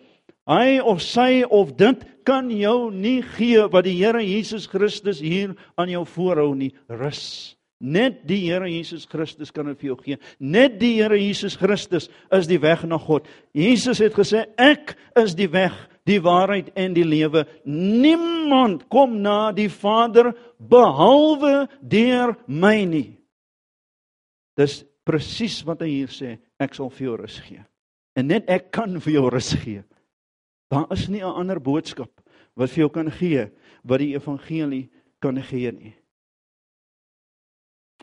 Hy 0.49 0.79
of 0.83 0.99
sy 1.05 1.45
of 1.45 1.71
dit 1.79 2.03
kan 2.27 2.49
jou 2.51 2.89
nie 2.91 3.21
gee 3.37 3.63
wat 3.71 3.87
die 3.87 3.95
Here 4.01 4.21
Jesus 4.25 4.67
Christus 4.67 5.21
hier 5.23 5.55
aan 5.79 5.91
jou 5.93 6.03
voorhou 6.09 6.51
nie. 6.57 6.73
Rus. 6.89 7.55
Net 7.79 8.25
die 8.27 8.41
Here 8.49 8.67
Jesus 8.67 9.05
Christus 9.07 9.53
kan 9.55 9.69
dit 9.71 9.79
vir 9.79 9.93
jou 9.93 9.97
gee. 10.03 10.17
Net 10.39 10.75
die 10.81 10.97
Here 10.97 11.15
Jesus 11.15 11.55
Christus 11.55 12.09
is 12.35 12.49
die 12.49 12.59
weg 12.59 12.83
na 12.83 12.99
God. 12.99 13.29
Jesus 13.55 14.01
het 14.03 14.17
gesê 14.17 14.49
ek 14.59 14.97
is 15.21 15.37
die 15.39 15.47
weg, 15.53 15.77
die 16.07 16.19
waarheid 16.23 16.71
en 16.75 16.93
die 16.93 17.05
lewe. 17.05 17.45
Niemand 17.65 18.87
kom 18.89 19.19
na 19.21 19.51
die 19.51 19.69
Vader 19.69 20.33
behalwe 20.57 21.67
deur 21.81 22.35
my 22.47 22.83
nie. 22.85 23.17
Dis 24.59 24.83
presies 25.07 25.61
wat 25.67 25.81
hy 25.81 25.89
hier 26.01 26.13
sê, 26.13 26.37
ek 26.59 26.75
sal 26.77 26.91
vir 26.93 27.05
jou 27.07 27.17
rus 27.21 27.39
gee. 27.45 27.63
En 28.17 28.27
net 28.27 28.49
ek 28.51 28.71
kan 28.75 28.99
vir 28.99 29.15
jou 29.15 29.29
rus 29.31 29.53
gee. 29.61 29.83
Daar 30.69 30.87
is 30.93 31.07
nie 31.09 31.21
'n 31.21 31.35
ander 31.41 31.59
boodskap 31.59 32.11
wat 32.55 32.69
vir 32.69 32.83
jou 32.83 32.89
kan 32.89 33.11
gee 33.11 33.49
wat 33.83 33.99
die 33.99 34.13
evangelie 34.13 34.89
kan 35.19 35.41
gee 35.41 35.71
nie. 35.71 35.95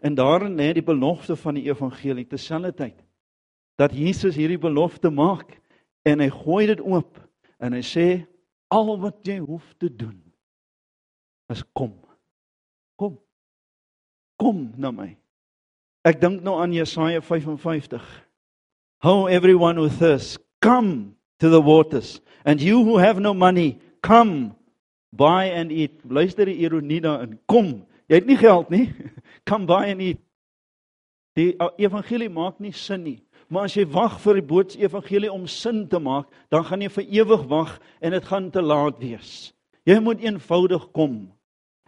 En 0.02 0.14
daarin 0.14 0.56
lê 0.56 0.72
die 0.72 0.85
belofte 0.85 1.37
van 1.37 1.54
die 1.54 1.68
evangelie 1.68 2.26
terselfdertyd 2.26 2.96
dat 3.76 3.92
Jesus 3.92 4.37
hierdie 4.37 4.61
belofte 4.61 5.11
maak 5.11 5.61
en 6.04 6.20
hy 6.20 6.28
gooi 6.30 6.66
dit 6.66 6.80
oop 6.80 7.20
en 7.61 7.77
hy 7.77 7.83
sê 7.85 8.07
al 8.73 8.92
wat 9.01 9.21
jy 9.27 9.38
hoef 9.42 9.75
te 9.81 9.88
doen 9.88 10.19
is 11.53 11.62
kom. 11.73 11.92
Kom. 12.99 13.14
Kom 14.40 14.73
na 14.77 14.90
my. 14.90 15.12
Ek 16.07 16.21
dink 16.23 16.42
nou 16.42 16.59
aan 16.62 16.75
Jesaja 16.75 17.23
55. 17.23 18.03
How 19.03 19.27
everyone 19.27 19.77
who 19.77 19.88
thirsts 19.88 20.38
come 20.61 21.14
to 21.38 21.51
the 21.51 21.61
waters 21.61 22.21
and 22.45 22.61
you 22.61 22.83
who 22.83 22.99
have 22.99 23.21
no 23.21 23.35
money 23.35 23.79
come 24.03 24.57
buy 25.16 25.51
and 25.51 25.73
eat. 25.73 26.01
Luister 26.05 26.47
die 26.47 26.61
ironie 26.62 27.01
daarin. 27.01 27.38
Kom. 27.49 27.87
Jy 28.07 28.21
het 28.21 28.29
nie 28.29 28.38
geld 28.38 28.71
nie. 28.71 28.87
Come 29.49 29.66
buy 29.66 29.90
and 29.90 30.03
eat. 30.03 30.21
Die 31.37 31.53
evangelie 31.83 32.31
maak 32.33 32.61
nie 32.61 32.73
sin 32.73 33.03
nie. 33.05 33.19
Maar 33.48 33.68
as 33.68 33.76
jy 33.76 33.85
wag 33.94 34.18
vir 34.24 34.40
die 34.40 34.48
boots 34.48 34.76
evangelie 34.76 35.32
om 35.32 35.46
sin 35.46 35.85
te 35.88 36.00
maak, 36.02 36.26
dan 36.50 36.64
gaan 36.66 36.82
jy 36.82 36.90
vir 36.96 37.06
ewig 37.20 37.46
wag 37.50 37.78
en 38.00 38.16
dit 38.16 38.24
gaan 38.24 38.50
te 38.50 38.62
laat 38.62 38.98
wees. 38.98 39.52
Jy 39.87 40.00
moet 40.02 40.24
eenvoudig 40.24 40.88
kom. 40.96 41.28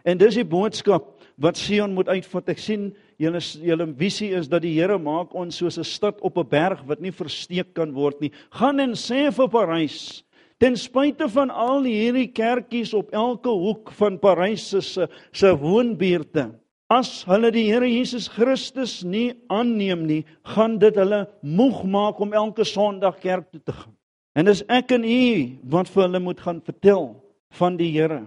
En 0.07 0.17
dis 0.17 0.37
die 0.39 0.47
boodskap 0.47 1.17
wat 1.43 1.59
Sion 1.59 1.93
moet 1.95 2.07
uitvat. 2.07 2.51
Ek 2.55 2.61
sien 2.61 2.89
julle 3.19 3.41
julle 3.41 3.87
visie 3.99 4.31
is 4.35 4.47
dat 4.51 4.63
die 4.63 4.73
Here 4.77 4.97
maak 4.99 5.35
ons 5.35 5.59
soos 5.59 5.77
'n 5.77 5.83
stad 5.83 6.21
op 6.21 6.37
'n 6.37 6.47
berg 6.47 6.83
wat 6.87 7.01
nie 7.01 7.11
versteek 7.11 7.73
kan 7.73 7.91
word 7.91 8.21
nie. 8.21 8.31
Gaan 8.51 8.79
en 8.79 8.91
sê 8.91 9.31
vir 9.31 9.49
Parys, 9.49 10.23
ten 10.59 10.75
spyte 10.75 11.29
van 11.29 11.49
al 11.49 11.83
hierdie 11.83 12.31
kerkies 12.31 12.93
op 12.93 13.11
elke 13.11 13.49
hoek 13.49 13.91
van 13.91 14.19
Parys 14.19 14.69
se 14.69 15.07
se 15.31 15.55
woonbuurte, 15.55 16.51
as 16.89 17.23
hulle 17.29 17.51
die 17.53 17.67
Here 17.69 17.87
Jesus 17.87 18.27
Christus 18.33 19.03
nie 19.05 19.33
aanneem 19.53 20.07
nie, 20.09 20.23
gaan 20.55 20.79
dit 20.81 20.97
hulle 20.97 21.27
moeg 21.45 21.83
maak 21.85 22.19
om 22.19 22.33
elke 22.33 22.65
Sondag 22.65 23.21
kerk 23.21 23.51
toe 23.53 23.61
te 23.61 23.75
gaan. 23.75 23.95
En 24.35 24.49
dis 24.49 24.63
ek 24.69 24.93
en 24.97 25.05
u 25.05 25.21
wat 25.69 25.89
vir 25.93 26.05
hulle 26.07 26.21
moet 26.23 26.41
gaan 26.41 26.61
vertel 26.65 27.11
van 27.59 27.77
die 27.77 27.91
Here. 27.93 28.23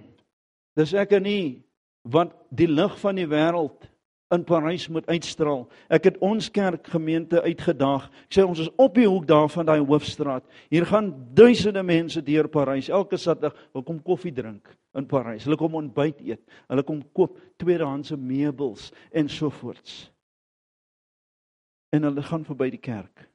Dis 0.78 0.94
ek 0.94 1.14
en 1.18 1.26
u 1.26 1.40
wat 2.14 2.34
die 2.54 2.70
lig 2.70 2.94
van 3.02 3.18
die 3.18 3.28
wêreld 3.30 3.90
in 4.32 4.44
Parys 4.44 4.88
moet 4.88 5.06
uitstraal. 5.10 5.66
Ek 5.92 6.08
het 6.08 6.18
ons 6.24 6.48
kerkgemeente 6.52 7.42
uitgedaag. 7.44 8.08
Ek 8.26 8.36
sê 8.38 8.44
ons 8.46 8.62
is 8.64 8.70
op 8.80 8.96
die 8.96 9.08
hoek 9.08 9.26
daar 9.28 9.50
van 9.52 9.68
daai 9.68 9.80
hoofstraat. 9.80 10.46
Hier 10.72 10.86
gaan 10.88 11.12
duisende 11.36 11.82
mense 11.86 12.22
deur 12.24 12.48
Parys 12.52 12.88
elke 12.88 13.20
Saterdag 13.20 13.58
wil 13.74 13.84
kom 13.86 14.00
koffie 14.02 14.32
drink 14.34 14.72
in 14.96 15.06
Parys. 15.08 15.44
Hulle 15.48 15.58
kom 15.60 15.76
ontbyt 15.78 16.22
eet. 16.24 16.42
Hulle 16.70 16.84
kom 16.86 17.02
koop 17.12 17.36
tweedehandse 17.60 18.16
meubels 18.16 18.90
en 19.12 19.28
so 19.28 19.52
voorts. 19.60 20.06
En 21.92 22.08
hulle 22.08 22.24
gaan 22.24 22.44
verby 22.48 22.70
die 22.72 22.82
kerk. 22.82 23.28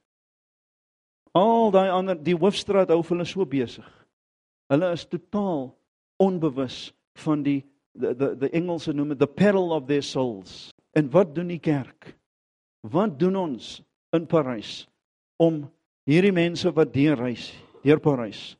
Al 1.38 1.70
daai 1.70 1.90
ander 1.92 2.18
die 2.18 2.36
hoofstraat 2.36 2.90
hou 2.90 3.02
hulle 3.06 3.26
so 3.28 3.46
besig. 3.46 3.86
Hulle 4.68 4.92
is 4.92 5.06
totaal 5.06 5.70
onbewus 6.18 6.88
van 7.24 7.42
die 7.46 7.62
the 7.98 8.14
the 8.14 8.34
the 8.36 8.50
Engelse 8.54 8.92
noem 8.92 9.14
dit 9.14 9.18
the 9.18 9.26
peril 9.26 9.72
of 9.72 9.86
their 9.86 10.02
souls. 10.02 10.72
En 10.92 11.10
wat 11.10 11.34
doen 11.34 11.48
die 11.48 11.62
kerk? 11.62 12.14
Wat 12.80 13.18
doen 13.18 13.36
ons 13.36 13.82
in 14.16 14.26
Parys 14.26 14.88
om 15.36 15.66
hierdie 16.08 16.32
mense 16.32 16.70
wat 16.72 16.94
deurreis, 16.94 17.52
deur 17.84 18.00
Parys 18.00 18.58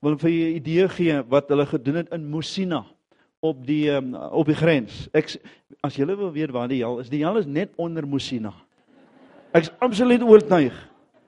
wil 0.00 0.16
vir 0.16 0.30
julle 0.30 0.50
'n 0.50 0.56
idee 0.56 0.88
gee 0.88 1.22
wat 1.28 1.48
hulle 1.48 1.66
gedoen 1.66 1.94
het 2.00 2.12
in 2.12 2.30
Musina 2.30 2.84
op 3.40 3.66
die 3.66 3.90
um, 3.90 4.14
op 4.14 4.46
die 4.46 4.56
grens. 4.56 5.08
Ek 5.12 5.28
as 5.82 5.96
julle 5.96 6.16
wil 6.16 6.32
weet 6.32 6.50
waar 6.50 6.68
die 6.68 6.80
hel 6.80 6.98
is, 7.00 7.08
die 7.08 7.24
hel 7.24 7.36
is 7.36 7.46
net 7.46 7.70
onder 7.76 8.06
Musina. 8.06 8.52
Ek's 9.52 9.70
absoluut 9.78 10.22
oortuig. 10.22 10.74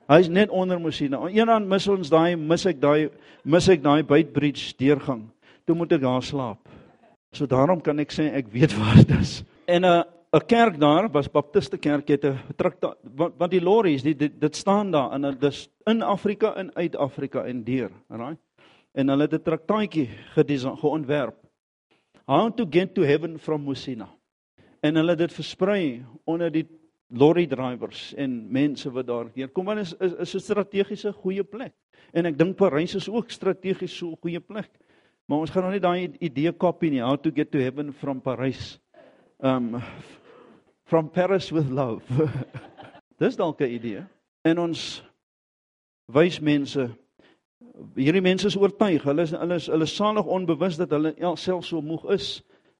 Hy's 0.07 0.27
net 0.27 0.49
onder 0.49 0.79
Musina. 0.81 1.21
Eendag 1.29 1.65
mis 1.65 1.87
ons 1.87 2.09
daai 2.09 2.35
mis 2.35 2.65
ek 2.65 2.81
daai 2.81 3.09
mis 3.43 3.69
ek 3.69 3.81
daai 3.83 4.03
Beitbridge 4.03 4.73
deurgang. 4.77 5.29
Toe 5.65 5.75
moet 5.75 5.91
ek 5.91 6.01
daar 6.01 6.23
slaap. 6.23 6.69
So 7.31 7.45
daarom 7.45 7.81
kan 7.81 7.99
ek 7.99 8.11
sê 8.11 8.33
ek 8.33 8.51
weet 8.51 8.73
waar 8.77 8.95
dit 8.95 9.19
is. 9.19 9.43
En 9.67 9.83
uh, 9.83 10.03
'n 10.33 10.45
kerk 10.47 10.79
daar 10.79 11.11
was 11.11 11.29
Baptiste 11.29 11.77
kerk 11.77 12.07
het 12.07 12.25
'n 12.25 12.37
traktaat 12.57 12.97
want, 13.15 13.33
want 13.37 13.51
die 13.51 13.61
lorries 13.61 14.01
dit, 14.01 14.19
dit 14.19 14.41
dit 14.41 14.55
staan 14.55 14.91
daar 14.91 15.13
in 15.13 15.37
dis 15.39 15.69
in 15.85 16.01
Afrika 16.01 16.55
en 16.55 16.75
uit 16.75 16.95
Afrika 16.95 17.43
en 17.45 17.63
deur, 17.63 17.91
right? 18.09 18.39
En 18.93 19.07
hulle 19.07 19.21
het 19.21 19.33
'n 19.33 19.43
traktaatjie 19.43 20.09
geontwerp. 20.81 21.35
How 22.25 22.55
to 22.55 22.65
get 22.69 22.93
to 22.95 23.03
heaven 23.03 23.39
from 23.39 23.63
Musina. 23.63 24.09
En 24.81 24.95
hulle 24.95 25.09
het 25.09 25.19
dit 25.19 25.33
versprei 25.33 26.05
onder 26.23 26.51
die 26.51 26.67
lorry 27.09 27.45
drivers 27.47 28.13
en 28.13 28.51
mense 28.51 28.91
wat 28.91 29.07
daar 29.07 29.29
deur 29.33 29.49
kom 29.49 29.65
want 29.65 29.79
is 29.79 29.93
is, 29.99 30.13
is 30.13 30.33
'n 30.35 30.39
strategiese 30.39 31.13
goeie 31.13 31.43
plek. 31.43 31.73
En 32.11 32.25
ek 32.25 32.37
dink 32.37 32.55
Parys 32.55 32.95
is 32.95 33.09
ook 33.09 33.29
strategies 33.29 33.97
so 33.97 34.09
'n 34.09 34.17
goeie 34.21 34.39
plek. 34.39 34.69
Maar 35.25 35.37
ons 35.37 35.49
gaan 35.49 35.63
nog 35.63 35.71
nie 35.71 35.79
daai 35.79 36.11
idee 36.19 36.51
kopie 36.51 36.89
nie. 36.89 37.01
How 37.01 37.17
to 37.17 37.31
get 37.31 37.51
to 37.51 37.59
heaven 37.59 37.93
from 37.93 38.21
Paris. 38.21 38.79
Um 39.39 39.81
from 40.93 41.09
Paris 41.09 41.51
with 41.51 41.71
love. 41.71 42.03
Dis 43.19 43.35
dalk 43.35 43.61
'n 43.65 43.71
idee. 43.73 44.01
En 44.45 44.59
ons 44.61 45.01
wys 46.05 46.37
mense 46.39 46.83
hierdie 47.97 48.21
mense 48.21 48.45
is 48.45 48.57
oortuig. 48.57 49.01
Hulle 49.01 49.23
is 49.25 49.31
hulle 49.33 49.55
is 49.57 49.71
hulle 49.73 49.87
salig 49.89 50.27
onbewus 50.35 50.77
dat 50.77 50.91
hulle 50.93 51.15
self 51.41 51.65
so 51.65 51.81
moeg 51.81 52.05
is 52.13 52.27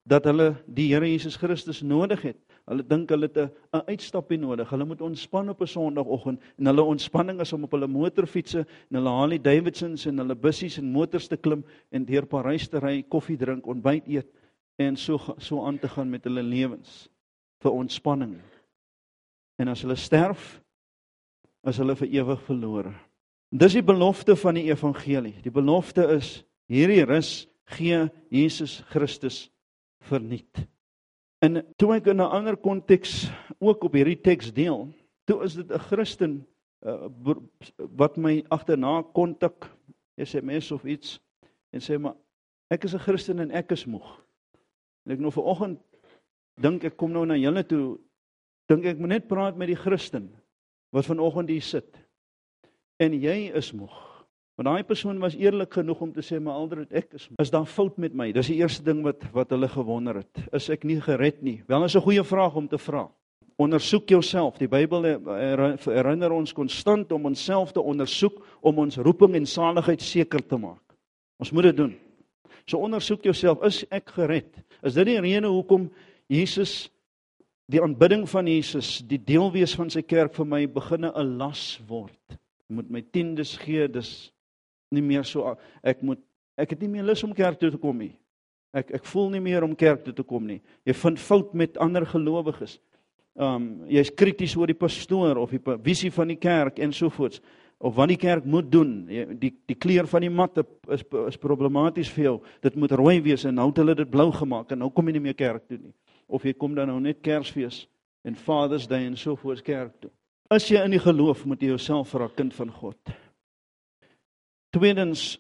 dat 0.06 0.30
hulle 0.30 0.52
die 0.68 0.92
Here 0.92 1.10
Jesus 1.10 1.40
Christus 1.42 1.82
nodig 1.82 2.22
het. 2.22 2.38
Hulle 2.70 2.86
dink 2.86 3.10
hulle 3.10 3.32
het 3.34 3.50
'n 3.74 3.82
uitstappie 3.90 4.38
nodig. 4.38 4.70
Hulle 4.70 4.86
moet 4.86 5.02
ontspan 5.02 5.50
op 5.50 5.62
'n 5.62 5.74
Sondagoggend 5.74 6.40
en 6.58 6.66
hulle 6.66 6.84
ontspanning 6.84 7.42
is 7.42 7.54
om 7.54 7.64
op 7.64 7.72
hulle 7.72 7.88
motorfietsse 7.88 8.60
en 8.92 8.96
hulle 8.96 9.10
Harley 9.10 9.42
Davidsons 9.42 10.06
en 10.06 10.18
hulle 10.18 10.36
bussies 10.36 10.78
en 10.78 10.86
motors 10.86 11.28
te 11.28 11.38
klim 11.38 11.66
en 11.90 12.06
deur 12.06 12.26
Parys 12.26 12.68
te 12.70 12.78
ry, 12.78 13.02
koffie 13.10 13.38
drink, 13.38 13.66
ontbyt 13.66 14.08
eet 14.08 14.30
en 14.78 14.96
so 14.96 15.18
so 15.38 15.66
aan 15.66 15.80
te 15.80 15.90
gaan 15.90 16.10
met 16.10 16.24
hulle 16.24 16.44
lewens 16.44 17.10
vir 17.64 17.72
ontspanning. 17.72 18.36
En 19.60 19.72
as 19.72 19.82
hulle 19.86 19.98
sterf, 20.00 20.60
is 21.64 21.80
hulle 21.80 21.96
vir 21.96 22.12
ewig 22.20 22.42
verlore. 22.48 22.94
Dis 23.54 23.78
die 23.78 23.86
belofte 23.86 24.36
van 24.36 24.58
die 24.58 24.68
evangelie. 24.72 25.36
Die 25.46 25.54
belofte 25.54 26.08
is 26.16 26.42
hierdie 26.72 27.04
rus 27.06 27.46
gee 27.78 28.08
Jesus 28.34 28.82
Christus 28.92 29.46
verniet. 30.10 30.66
En 31.44 31.62
toe 31.78 31.94
ek 31.96 32.08
in 32.08 32.22
'n 32.22 32.32
ander 32.32 32.58
konteks 32.58 33.30
ook 33.60 33.84
op 33.84 33.94
hierdie 33.94 34.22
teks 34.22 34.54
deel, 34.54 34.90
toe 35.26 35.44
is 35.44 35.56
dit 35.56 35.72
'n 35.72 35.80
Christen 35.80 36.48
uh, 36.82 37.08
wat 37.78 38.18
my 38.18 38.44
agterna 38.50 39.04
kontak 39.14 39.70
SMS 40.18 40.72
of 40.72 40.84
iets 40.84 41.20
en 41.72 41.80
sê 41.80 42.00
maar 42.00 42.16
ek 42.70 42.84
is 42.84 42.94
'n 42.94 43.00
Christen 43.00 43.40
en 43.40 43.52
ek 43.52 43.72
is 43.72 43.86
moeg. 43.86 44.24
En 45.06 45.12
ek 45.12 45.20
nou 45.20 45.32
vanoggend 45.32 45.80
dink 46.62 46.84
ek 46.84 46.98
kom 46.98 47.14
nou 47.14 47.26
na 47.26 47.38
julle 47.40 47.64
toe 47.64 47.98
dink 48.70 48.86
ek 48.86 49.00
moet 49.02 49.10
net 49.18 49.28
praat 49.28 49.58
met 49.60 49.72
die 49.72 49.80
Christen 49.80 50.30
wat 50.94 51.08
vanoggend 51.10 51.50
hier 51.50 51.66
sit. 51.66 51.98
En 53.02 53.16
jy 53.18 53.50
is 53.58 53.72
moeg. 53.74 53.96
Want 54.54 54.70
daai 54.70 54.86
persoon 54.86 55.18
was 55.18 55.34
eerlik 55.34 55.74
genoeg 55.74 56.02
om 56.06 56.12
te 56.14 56.22
sê 56.22 56.38
maar 56.38 56.60
alder 56.62 56.84
ek 56.94 57.16
is 57.18 57.26
is 57.42 57.52
daar 57.52 57.66
fout 57.66 57.98
met 57.98 58.14
my. 58.14 58.30
Dis 58.32 58.52
die 58.52 58.60
eerste 58.62 58.86
ding 58.86 59.02
wat 59.06 59.26
wat 59.34 59.50
hulle 59.50 59.68
gewonder 59.68 60.22
het. 60.22 60.44
Is 60.54 60.70
ek 60.70 60.86
nie 60.86 61.00
gered 61.02 61.42
nie? 61.42 61.64
Wel 61.68 61.84
is 61.84 61.96
'n 61.96 62.06
goeie 62.06 62.24
vraag 62.24 62.56
om 62.56 62.68
te 62.68 62.78
vra. 62.78 63.10
Ondersoek 63.58 64.10
jouself. 64.10 64.58
Die 64.58 64.68
Bybel 64.68 65.04
herinner 65.86 66.32
ons 66.32 66.54
konstant 66.54 67.12
om 67.12 67.26
onsself 67.26 67.72
te 67.72 67.82
ondersoek 67.82 68.42
om 68.62 68.80
ons 68.80 68.98
roeping 68.98 69.36
en 69.36 69.46
saligheid 69.46 70.02
seker 70.02 70.42
te 70.48 70.58
maak. 70.58 70.82
Ons 71.40 71.52
moet 71.52 71.64
dit 71.64 71.78
doen. 71.78 71.96
So 72.66 72.78
ondersoek 72.78 73.24
jouself, 73.24 73.64
is 73.64 73.84
ek 73.92 74.10
gered? 74.10 74.58
Is 74.84 74.94
dit 74.94 75.06
die 75.06 75.20
rede 75.20 75.48
hoekom 75.48 75.90
Jesus 76.34 76.90
die 77.72 77.82
aanbidding 77.82 78.26
van 78.30 78.48
Jesus, 78.50 78.98
die 79.08 79.22
deel 79.22 79.52
wees 79.54 79.76
van 79.78 79.92
sy 79.94 80.02
kerk 80.06 80.34
vir 80.36 80.48
my 80.50 80.66
beginne 80.68 81.12
'n 81.16 81.38
las 81.38 81.80
word? 81.88 82.22
Ek 82.30 82.70
moet 82.70 82.90
my 82.90 83.02
tiendes 83.02 83.56
gee, 83.58 83.88
dis 83.88 84.32
nie 84.92 85.02
meer 85.02 85.24
so 85.24 85.56
ek 85.84 86.02
moet 86.02 86.20
ek 86.58 86.70
het 86.70 86.82
nie 86.82 86.90
meer 86.90 87.04
lus 87.04 87.24
om 87.24 87.34
kerk 87.34 87.60
toe 87.60 87.72
te 87.72 87.78
kom 87.78 87.98
nie. 87.98 88.14
Ek 88.74 88.92
ek 88.92 89.06
voel 89.06 89.30
nie 89.30 89.40
meer 89.40 89.64
om 89.64 89.76
kerk 89.76 90.04
toe 90.04 90.14
te 90.14 90.24
kom 90.24 90.46
nie. 90.46 90.62
Jy 90.86 90.94
vind 90.94 91.20
fout 91.20 91.54
met 91.54 91.78
ander 91.78 92.06
gelowiges. 92.06 92.80
Um 93.36 93.86
jy's 93.88 94.12
krities 94.12 94.56
oor 94.56 94.68
die 94.68 94.78
pastoor 94.78 95.38
of 95.38 95.52
die 95.52 95.78
visie 95.84 96.12
van 96.12 96.28
die 96.28 96.40
kerk 96.40 96.80
en 96.80 96.92
so 96.92 97.10
voort. 97.10 97.42
of 97.84 97.96
wat 97.96 98.14
die 98.14 98.20
kerk 98.20 98.46
moet 98.48 98.72
doen. 98.72 98.92
Die 99.40 99.52
die 99.68 99.76
kleur 99.76 100.08
van 100.08 100.24
die 100.24 100.32
matte 100.32 100.64
is 100.94 101.04
is 101.28 101.40
problematies 101.42 102.12
vir 102.16 102.24
jou. 102.24 102.36
Dit 102.64 102.78
moet 102.80 102.92
rooi 102.96 103.18
wees 103.26 103.44
en 103.46 103.58
nou 103.60 103.68
het 103.70 103.82
hulle 103.82 103.96
dit 104.00 104.10
blou 104.10 104.30
gemaak 104.32 104.72
en 104.72 104.80
nou 104.86 104.90
kom 104.90 105.10
jy 105.10 105.18
nie 105.18 105.26
meer 105.28 105.38
kerk 105.38 105.68
toe 105.68 105.78
nie. 105.78 105.94
Of 106.28 106.44
jy 106.44 106.54
kom 106.54 106.76
dan 106.76 106.88
nou 106.88 107.00
net 107.00 107.22
Kersfees 107.22 107.84
en 108.24 108.36
Father's 108.36 108.88
Day 108.88 109.06
en 109.06 109.18
so 109.18 109.36
voort 109.36 109.64
kerk 109.66 110.00
toe. 110.02 110.12
As 110.52 110.68
jy 110.70 110.82
in 110.84 110.96
die 110.96 111.02
geloof 111.02 111.46
moet 111.50 111.62
jy 111.62 111.74
jouself 111.74 112.12
vir 112.14 112.24
'n 112.24 112.36
kind 112.36 112.54
van 112.54 112.72
God. 112.72 112.98
Tweedens 114.72 115.40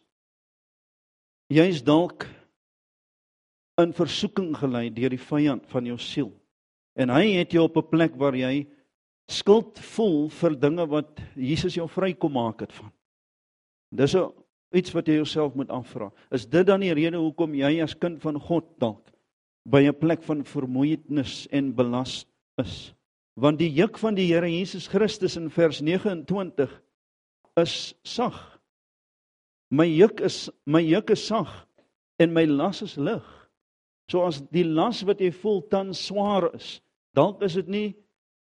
jy's 1.49 1.81
dalk 1.81 2.27
in 3.77 3.93
versoeking 3.93 4.55
gelei 4.55 4.89
deur 4.89 5.09
die 5.09 5.17
vyand 5.17 5.65
van 5.67 5.85
jou 5.85 5.97
siel. 5.97 6.31
En 6.95 7.09
hy 7.09 7.39
het 7.39 7.51
jou 7.51 7.63
op 7.63 7.77
'n 7.77 7.89
plek 7.89 8.15
waar 8.15 8.35
jy 8.35 8.67
skuld 9.27 9.79
voel 9.79 10.29
vir 10.29 10.55
dinge 10.55 10.85
wat 10.87 11.19
Jesus 11.35 11.75
jou 11.75 11.87
vrykom 11.87 12.31
maak 12.31 12.59
het 12.59 12.73
van. 12.73 12.91
Dis 13.91 14.15
'n 14.15 14.31
iets 14.73 14.91
wat 14.91 15.07
jy 15.07 15.15
jouself 15.15 15.55
moet 15.55 15.69
afvra. 15.69 16.11
Is 16.31 16.45
dit 16.45 16.65
dan 16.65 16.79
die 16.79 16.93
rede 16.93 17.17
hoekom 17.17 17.53
jy 17.53 17.81
as 17.81 17.97
kind 17.97 18.21
van 18.21 18.39
God 18.39 18.65
dalk 18.79 19.12
by 19.65 19.87
'n 19.87 19.99
plek 19.99 20.23
van 20.23 20.43
vermoeienis 20.43 21.47
en 21.51 21.73
belas 21.75 22.25
is? 22.57 22.93
Want 23.35 23.59
die 23.59 23.71
juk 23.73 23.97
van 23.97 24.15
die 24.15 24.27
Here 24.27 24.47
Jesus 24.47 24.87
Christus 24.87 25.37
in 25.37 25.49
vers 25.49 25.81
29 25.81 26.69
is 27.57 27.95
sag. 28.03 28.59
My 29.71 29.85
juk 29.85 30.21
is 30.21 30.49
my 30.65 30.81
juk 30.81 31.09
is 31.09 31.25
sag 31.25 31.49
en 32.19 32.33
my 32.33 32.45
las 32.45 32.81
is 32.81 32.97
lig. 32.97 33.23
So 34.11 34.25
as 34.27 34.41
die 34.53 34.65
las 34.65 35.01
wat 35.07 35.21
jy 35.23 35.31
voel 35.31 35.61
tans 35.71 36.01
swaar 36.07 36.51
is, 36.53 36.81
dalk 37.15 37.41
is 37.43 37.53
dit 37.53 37.67
nie 37.67 37.95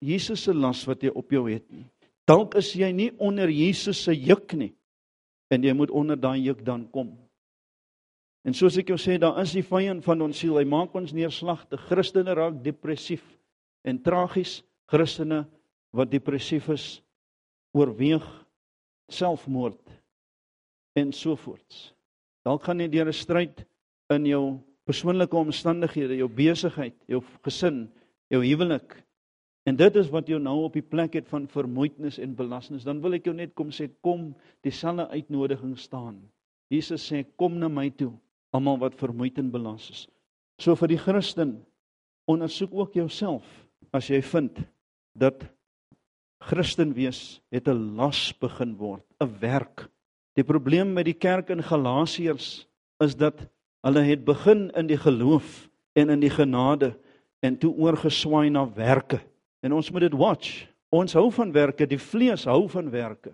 Jesus 0.00 0.46
se 0.46 0.54
las 0.56 0.86
wat 0.88 1.02
jy 1.04 1.12
op 1.12 1.32
jou 1.32 1.44
het 1.50 1.66
nie. 1.68 1.84
Dalk 2.28 2.54
is 2.56 2.72
jy 2.78 2.88
nie 2.96 3.11
onder 3.18 3.50
Jesus 3.52 4.00
se 4.06 4.14
juk 4.16 4.54
nie 4.56 4.72
en 5.50 5.64
jy 5.66 5.74
moet 5.74 5.90
onder 5.90 6.16
daai 6.16 6.38
juk 6.44 6.62
dan 6.64 6.86
kom. 6.94 7.11
En 8.45 8.57
soos 8.57 8.78
ek 8.80 8.88
jou 8.88 8.99
sê, 8.99 9.18
daar 9.20 9.38
is 9.43 9.53
die 9.53 9.64
vyand 9.66 10.05
van 10.05 10.22
ons 10.24 10.38
siel. 10.41 10.57
Hy 10.57 10.64
maak 10.64 10.95
ons 10.97 11.12
neerslagtig. 11.12 11.82
Christene 11.91 12.34
raak 12.34 12.62
depressief 12.64 13.24
en 13.84 14.01
tragies. 14.03 14.61
Christene 14.91 15.45
wat 15.95 16.11
depressief 16.11 16.68
is, 16.70 16.84
oorweeg 17.74 18.24
selfmoord 19.11 19.93
en 20.99 21.12
so 21.14 21.36
voorts. 21.38 21.91
Dalk 22.47 22.64
gaan 22.66 22.80
jy 22.80 22.88
deur 22.91 23.09
'n 23.09 23.12
stryd 23.12 23.64
in 24.11 24.26
jou 24.26 24.45
persoonlike 24.86 25.36
omstandighede, 25.36 26.16
jou 26.16 26.28
besigheid, 26.28 26.97
jou 27.07 27.22
gesin, 27.45 27.88
jou 28.30 28.43
huwelik. 28.43 28.97
En 29.66 29.76
dit 29.76 29.97
is 29.97 30.09
wat 30.11 30.26
jou 30.26 30.41
nou 30.41 30.64
op 30.64 30.72
die 30.72 30.82
plek 30.82 31.14
het 31.14 31.28
van 31.28 31.47
vermoeidnis 31.47 32.18
en 32.18 32.34
belasting. 32.34 32.80
Dan 32.82 33.01
wil 33.01 33.14
ek 33.14 33.24
jou 33.24 33.34
net 33.34 33.55
kom 33.55 33.70
sê 33.70 33.91
kom 34.01 34.34
dieselfde 34.62 35.09
uitnodiging 35.09 35.78
staan. 35.78 36.30
Jesus 36.70 37.05
sê 37.12 37.24
kom 37.36 37.59
na 37.59 37.68
my 37.68 37.91
toe, 37.91 38.12
almal 38.51 38.78
wat 38.78 38.98
vermoeid 38.98 39.38
en 39.38 39.51
belas 39.51 39.90
is. 39.90 40.09
So 40.59 40.74
vir 40.76 40.88
die 40.88 41.01
Christen 41.01 41.61
ondersoek 42.30 42.74
ook 42.74 42.94
jouself 42.94 43.44
as 43.92 44.11
jy 44.11 44.20
vind 44.22 44.59
dat 45.18 45.42
Christen 46.40 46.94
wees 46.94 47.40
het 47.51 47.68
'n 47.68 47.96
las 47.96 48.32
begin 48.32 48.76
word, 48.76 49.05
'n 49.20 49.40
werk. 49.40 49.88
Die 50.34 50.44
probleem 50.44 50.92
met 50.92 51.05
die 51.05 51.18
kerk 51.18 51.51
in 51.51 51.62
Galasiërs 51.62 52.66
is 53.01 53.16
dat 53.16 53.48
Hulle 53.80 54.03
het 54.05 54.24
begin 54.24 54.68
in 54.76 54.86
die 54.86 54.98
geloof 55.01 55.68
en 55.92 56.11
in 56.12 56.20
die 56.20 56.30
genade 56.30 56.92
en 57.40 57.57
toe 57.59 57.72
oorgeswaai 57.74 58.51
na 58.51 58.66
werke. 58.74 59.20
En 59.61 59.72
ons 59.72 59.90
moet 59.90 60.01
dit 60.01 60.16
watch. 60.16 60.66
Ons 60.88 61.12
hou 61.16 61.30
van 61.32 61.53
werke, 61.53 61.86
die 61.86 62.01
vlees 62.01 62.44
hou 62.44 62.68
van 62.68 62.90
werke. 62.90 63.32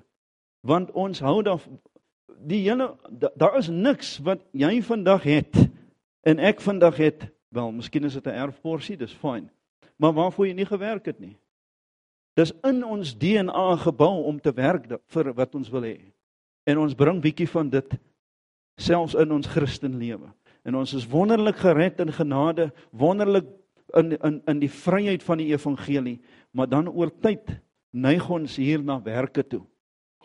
Want 0.66 0.90
ons 0.92 1.20
hou 1.20 1.40
daar 1.42 1.62
die 2.40 2.62
hele 2.64 2.96
daar 3.36 3.56
is 3.58 3.68
niks 3.68 4.18
wat 4.24 4.42
jy 4.52 4.80
vandag 4.82 5.22
het 5.22 5.56
en 6.26 6.38
ek 6.38 6.60
vandag 6.60 6.96
het. 6.96 7.28
Wel, 7.48 7.72
miskien 7.72 8.04
is 8.04 8.14
dit 8.14 8.26
'n 8.26 8.36
erfporsie, 8.48 8.96
dis 8.96 9.12
fyn. 9.12 9.50
Maar 9.96 10.12
waarvoor 10.12 10.46
jy 10.46 10.52
nie 10.52 10.66
gewerk 10.66 11.06
het 11.06 11.20
nie. 11.20 11.36
Dis 12.34 12.52
in 12.62 12.84
ons 12.84 13.14
DNA 13.18 13.76
gebou 13.76 14.24
om 14.24 14.40
te 14.40 14.52
werk 14.52 15.00
vir 15.06 15.32
wat 15.32 15.54
ons 15.54 15.70
wil 15.70 15.82
hê. 15.82 16.00
En 16.66 16.78
ons 16.78 16.94
bring 16.94 17.20
bietjie 17.22 17.48
van 17.48 17.70
dit 17.70 17.98
selfs 18.76 19.14
in 19.14 19.32
ons 19.32 19.46
Christenlewe. 19.46 20.32
En 20.66 20.74
ons 20.74 20.94
is 20.94 21.06
wonderlik 21.06 21.56
gered 21.56 22.00
in 22.00 22.12
genade, 22.12 22.72
wonderlik 22.90 23.46
in 23.94 24.12
in 24.18 24.42
in 24.46 24.58
die 24.58 24.70
vryheid 24.70 25.22
van 25.22 25.38
die 25.38 25.52
evangelie, 25.52 26.20
maar 26.50 26.68
dan 26.68 26.88
oor 26.88 27.10
tyd 27.20 27.60
neig 27.90 28.30
ons 28.30 28.56
hier 28.56 28.82
na 28.82 28.98
werke 29.02 29.46
toe. 29.46 29.62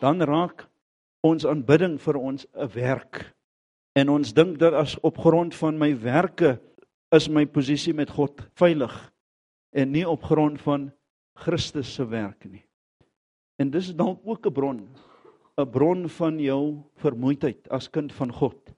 Dan 0.00 0.20
raak 0.20 0.66
ons 1.22 1.46
aanbidding 1.46 1.98
vir 2.00 2.16
ons 2.18 2.46
'n 2.54 2.68
werk. 2.74 3.34
En 3.94 4.08
ons 4.08 4.32
dink 4.32 4.58
dat 4.58 4.74
as 4.74 4.98
op 5.02 5.18
grond 5.18 5.54
van 5.54 5.78
my 5.78 5.94
werke 6.00 6.60
is 7.12 7.28
my 7.28 7.44
posisie 7.46 7.94
met 7.94 8.10
God 8.10 8.40
veilig 8.54 9.12
en 9.72 9.92
nie 9.92 10.08
op 10.08 10.22
grond 10.22 10.60
van 10.60 10.92
Christus 11.34 11.94
se 11.94 12.04
werk 12.04 12.44
nie. 12.44 12.64
En 13.58 13.70
dis 13.70 13.94
dalk 13.94 14.20
ook 14.24 14.46
'n 14.46 14.52
bron 14.52 14.88
'n 15.58 15.70
bron 15.70 16.08
van 16.08 16.38
jou 16.40 16.82
vermoeidheid 16.96 17.68
as 17.68 17.90
kind 17.90 18.12
van 18.12 18.32
God. 18.32 18.74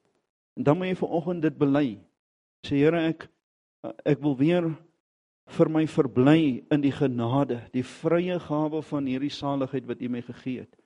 En 0.57 0.62
dan 0.62 0.78
moet 0.78 0.86
jy 0.86 0.95
vanoggend 0.95 1.42
dit 1.42 1.59
bely. 1.59 2.01
Sê 2.66 2.76
Here, 2.76 3.09
ek 3.09 3.28
ek 4.05 4.20
wil 4.20 4.36
weer 4.36 4.76
vir 5.47 5.68
my 5.68 5.86
verbly 5.86 6.64
in 6.70 6.80
die 6.80 6.92
genade, 6.92 7.61
die 7.72 7.84
vrye 7.84 8.38
gawe 8.40 8.82
van 8.82 9.07
hierdie 9.07 9.30
saligheid 9.30 9.86
wat 9.86 10.01
U 10.01 10.09
my 10.09 10.22
gegee 10.22 10.61
het. 10.61 10.84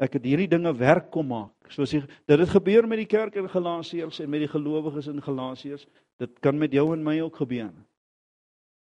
Ek 0.00 0.16
het 0.16 0.24
hierdie 0.24 0.48
dinge 0.48 0.72
werk 0.78 1.10
kom 1.12 1.28
maak. 1.28 1.52
Soos 1.72 1.92
dit 1.92 2.06
dit 2.08 2.40
het 2.40 2.52
gebeur 2.54 2.88
met 2.88 3.02
die 3.02 3.10
kerk 3.10 3.36
in 3.36 3.48
Galasiërs 3.50 4.22
en 4.24 4.30
met 4.32 4.46
die 4.46 4.50
gelowiges 4.50 5.10
in 5.12 5.20
Galasiërs, 5.22 5.84
dit 6.20 6.38
kan 6.40 6.56
met 6.58 6.72
jou 6.72 6.88
en 6.94 7.04
my 7.04 7.18
ook 7.20 7.42
gebeur. 7.42 7.72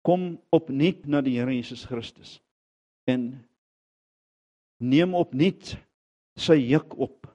Kom 0.06 0.36
opnuut 0.54 1.06
na 1.10 1.22
die 1.26 1.38
Here 1.38 1.54
Jesus 1.54 1.86
Christus 1.86 2.40
en 3.06 3.36
neem 4.82 5.14
opnuut 5.14 5.76
sy 6.36 6.58
juk 6.58 6.98
op 6.98 7.30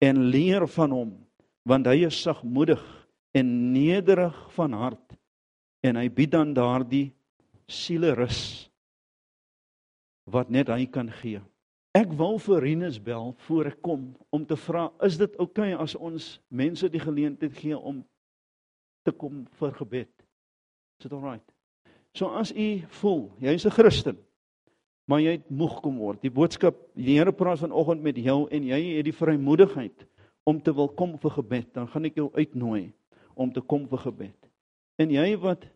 en 0.00 0.24
leer 0.32 0.64
van 0.78 0.96
hom 0.96 1.12
want 1.68 1.86
hy 1.86 2.06
is 2.08 2.16
sagmoedig 2.24 2.80
en 3.36 3.50
nederig 3.74 4.36
van 4.56 4.74
hart 4.74 5.16
en 5.84 6.00
hy 6.00 6.08
bied 6.08 6.32
dan 6.32 6.54
daardie 6.56 7.10
sielerus 7.70 8.70
wat 10.30 10.50
net 10.50 10.70
hy 10.72 10.86
kan 10.90 11.10
gee. 11.20 11.40
Ek 11.94 12.12
wil 12.14 12.38
vir 12.38 12.62
Rinus 12.62 13.00
bel 13.02 13.34
voor 13.46 13.66
ek 13.72 13.80
kom 13.82 14.14
om 14.30 14.46
te 14.46 14.56
vra 14.56 14.92
is 15.02 15.18
dit 15.18 15.36
oukei 15.42 15.72
okay 15.74 15.82
as 15.82 15.96
ons 15.96 16.40
mense 16.48 16.88
die 16.88 17.02
geleentheid 17.02 17.52
gee 17.52 17.76
om 17.76 18.04
te 19.04 19.12
kom 19.12 19.46
vir 19.58 19.72
gebed. 19.74 20.12
Is 21.00 21.08
dit 21.08 21.12
alright? 21.12 21.46
So 22.14 22.30
as 22.30 22.52
u 22.52 22.86
voel 23.00 23.30
jy's 23.42 23.66
'n 23.66 23.70
Christen 23.70 24.18
maar 25.10 25.22
jy 25.24 25.34
het 25.40 25.48
moeg 25.50 25.80
kom 25.82 25.98
word. 25.98 26.20
Die 26.22 26.30
boodskap, 26.30 26.76
die 26.94 27.16
Here 27.16 27.32
praat 27.34 27.64
vanoggend 27.64 28.04
met 28.04 28.18
jou 28.22 28.44
en 28.46 28.66
jy 28.68 28.78
het 28.94 29.08
die 29.08 29.16
vrymoedigheid 29.16 30.06
om 30.46 30.60
te 30.62 30.74
wil 30.74 30.88
kom 30.94 31.16
vir 31.18 31.34
gebed, 31.34 31.66
dan 31.74 31.88
gaan 31.90 32.06
ek 32.06 32.20
jou 32.20 32.28
uitnooi 32.36 32.92
om 33.34 33.50
te 33.50 33.60
kom 33.60 33.88
vir 33.90 34.04
gebed. 34.04 34.50
En 35.02 35.10
jy 35.10 35.34
wat 35.42 35.66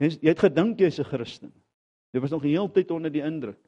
jy 0.00 0.14
het 0.24 0.40
gedink 0.40 0.80
jy's 0.80 0.98
'n 0.98 1.04
Christen. 1.04 1.52
Jy 2.12 2.20
was 2.20 2.30
nog 2.30 2.42
die 2.42 2.56
hele 2.56 2.72
tyd 2.72 2.90
onder 2.90 3.12
die 3.12 3.22
indruk 3.22 3.60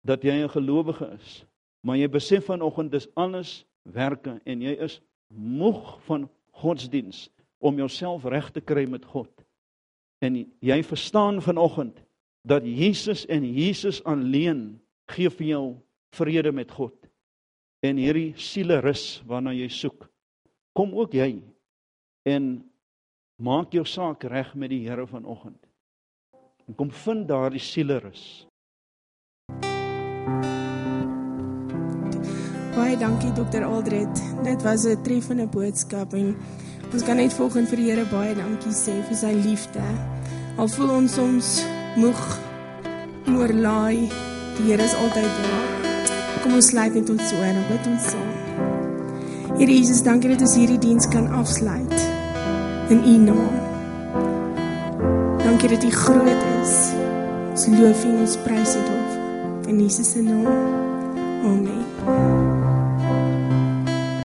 dat 0.00 0.22
jy 0.22 0.42
'n 0.42 0.48
gelowige 0.48 1.10
is. 1.20 1.44
Maar 1.80 1.96
jy 1.96 2.08
besef 2.08 2.44
vanoggend 2.44 2.90
dis 2.90 3.08
alles 3.14 3.66
werke 3.82 4.40
en 4.44 4.60
jy 4.60 4.76
is 4.82 5.00
moeg 5.28 5.98
van 6.04 6.28
godsdiens 6.50 7.30
om 7.58 7.76
jouself 7.76 8.24
reg 8.24 8.50
te 8.50 8.60
kry 8.60 8.86
met 8.86 9.04
God. 9.04 9.30
En 10.18 10.34
jy 10.60 10.82
verstaan 10.82 11.42
vanoggend 11.42 12.02
dat 12.42 12.64
Jesus 12.64 13.26
en 13.26 13.44
Jesus 13.54 14.04
alleen 14.04 14.80
gee 15.06 15.30
vir 15.30 15.46
jou 15.46 15.76
vrede 16.10 16.52
met 16.52 16.70
God 16.70 16.94
en 17.80 17.96
hierdie 17.96 18.32
sielerus 18.36 19.20
waarna 19.26 19.52
jy 19.54 19.68
soek. 19.70 20.08
Kom 20.74 20.94
ook 20.98 21.14
jy 21.14 21.38
en 22.26 22.70
maak 23.38 23.72
jou 23.72 23.84
saak 23.86 24.24
reg 24.24 24.54
met 24.54 24.70
die 24.70 24.82
Here 24.88 25.06
vanoggend. 25.06 25.60
En 26.66 26.74
kom 26.74 26.90
vind 26.90 27.28
daardie 27.28 27.62
sielerus. 27.62 28.47
Baie 32.78 32.94
dankie 32.94 33.32
dokter 33.34 33.64
Aldred. 33.66 34.20
Dit 34.46 34.62
was 34.62 34.84
'n 34.86 35.02
treffende 35.02 35.46
boodskap 35.46 36.12
en 36.14 36.36
ons 36.92 37.02
kan 37.02 37.16
net 37.16 37.32
volgens 37.32 37.68
vir 37.68 37.76
die 37.76 37.90
Here 37.90 38.04
baie 38.10 38.34
dankie 38.34 38.72
sê 38.72 39.02
vir 39.08 39.16
sy 39.16 39.32
liefde. 39.34 39.82
Al 40.56 40.68
voel 40.68 40.90
ons 40.90 41.12
soms 41.12 41.64
moeg 41.96 42.38
oorlaai. 43.26 44.08
Die 44.56 44.70
Here 44.70 44.82
is 44.82 44.94
altyd 44.94 45.24
daar. 45.42 45.66
Kom 46.42 46.54
ons 46.54 46.66
sluit 46.66 46.94
net 46.94 47.10
ons 47.10 47.32
oë 47.32 47.48
en 47.50 47.64
bid 47.68 47.86
ons 47.86 48.04
saam. 48.10 48.32
Here 49.58 49.72
Jesus, 49.72 50.02
dankie 50.02 50.30
dat 50.30 50.40
ons 50.40 50.54
hierdie 50.54 50.78
diens 50.78 51.08
kan 51.08 51.26
afsluit 51.28 51.98
in 52.88 53.02
U 53.04 53.16
naam. 53.16 53.54
Dankie 55.38 55.68
dat 55.68 55.82
U 55.84 55.90
groot 55.90 56.42
is. 56.62 56.92
Ons 57.50 57.66
loof 57.66 58.04
U, 58.04 58.18
ons 58.20 58.36
prys 58.36 58.76
U 58.76 58.78
daarvoor. 58.78 59.66
In 59.68 59.80
Jesus 59.80 60.10
se 60.10 60.22
naam. 60.22 60.46
Amen. 61.42 62.47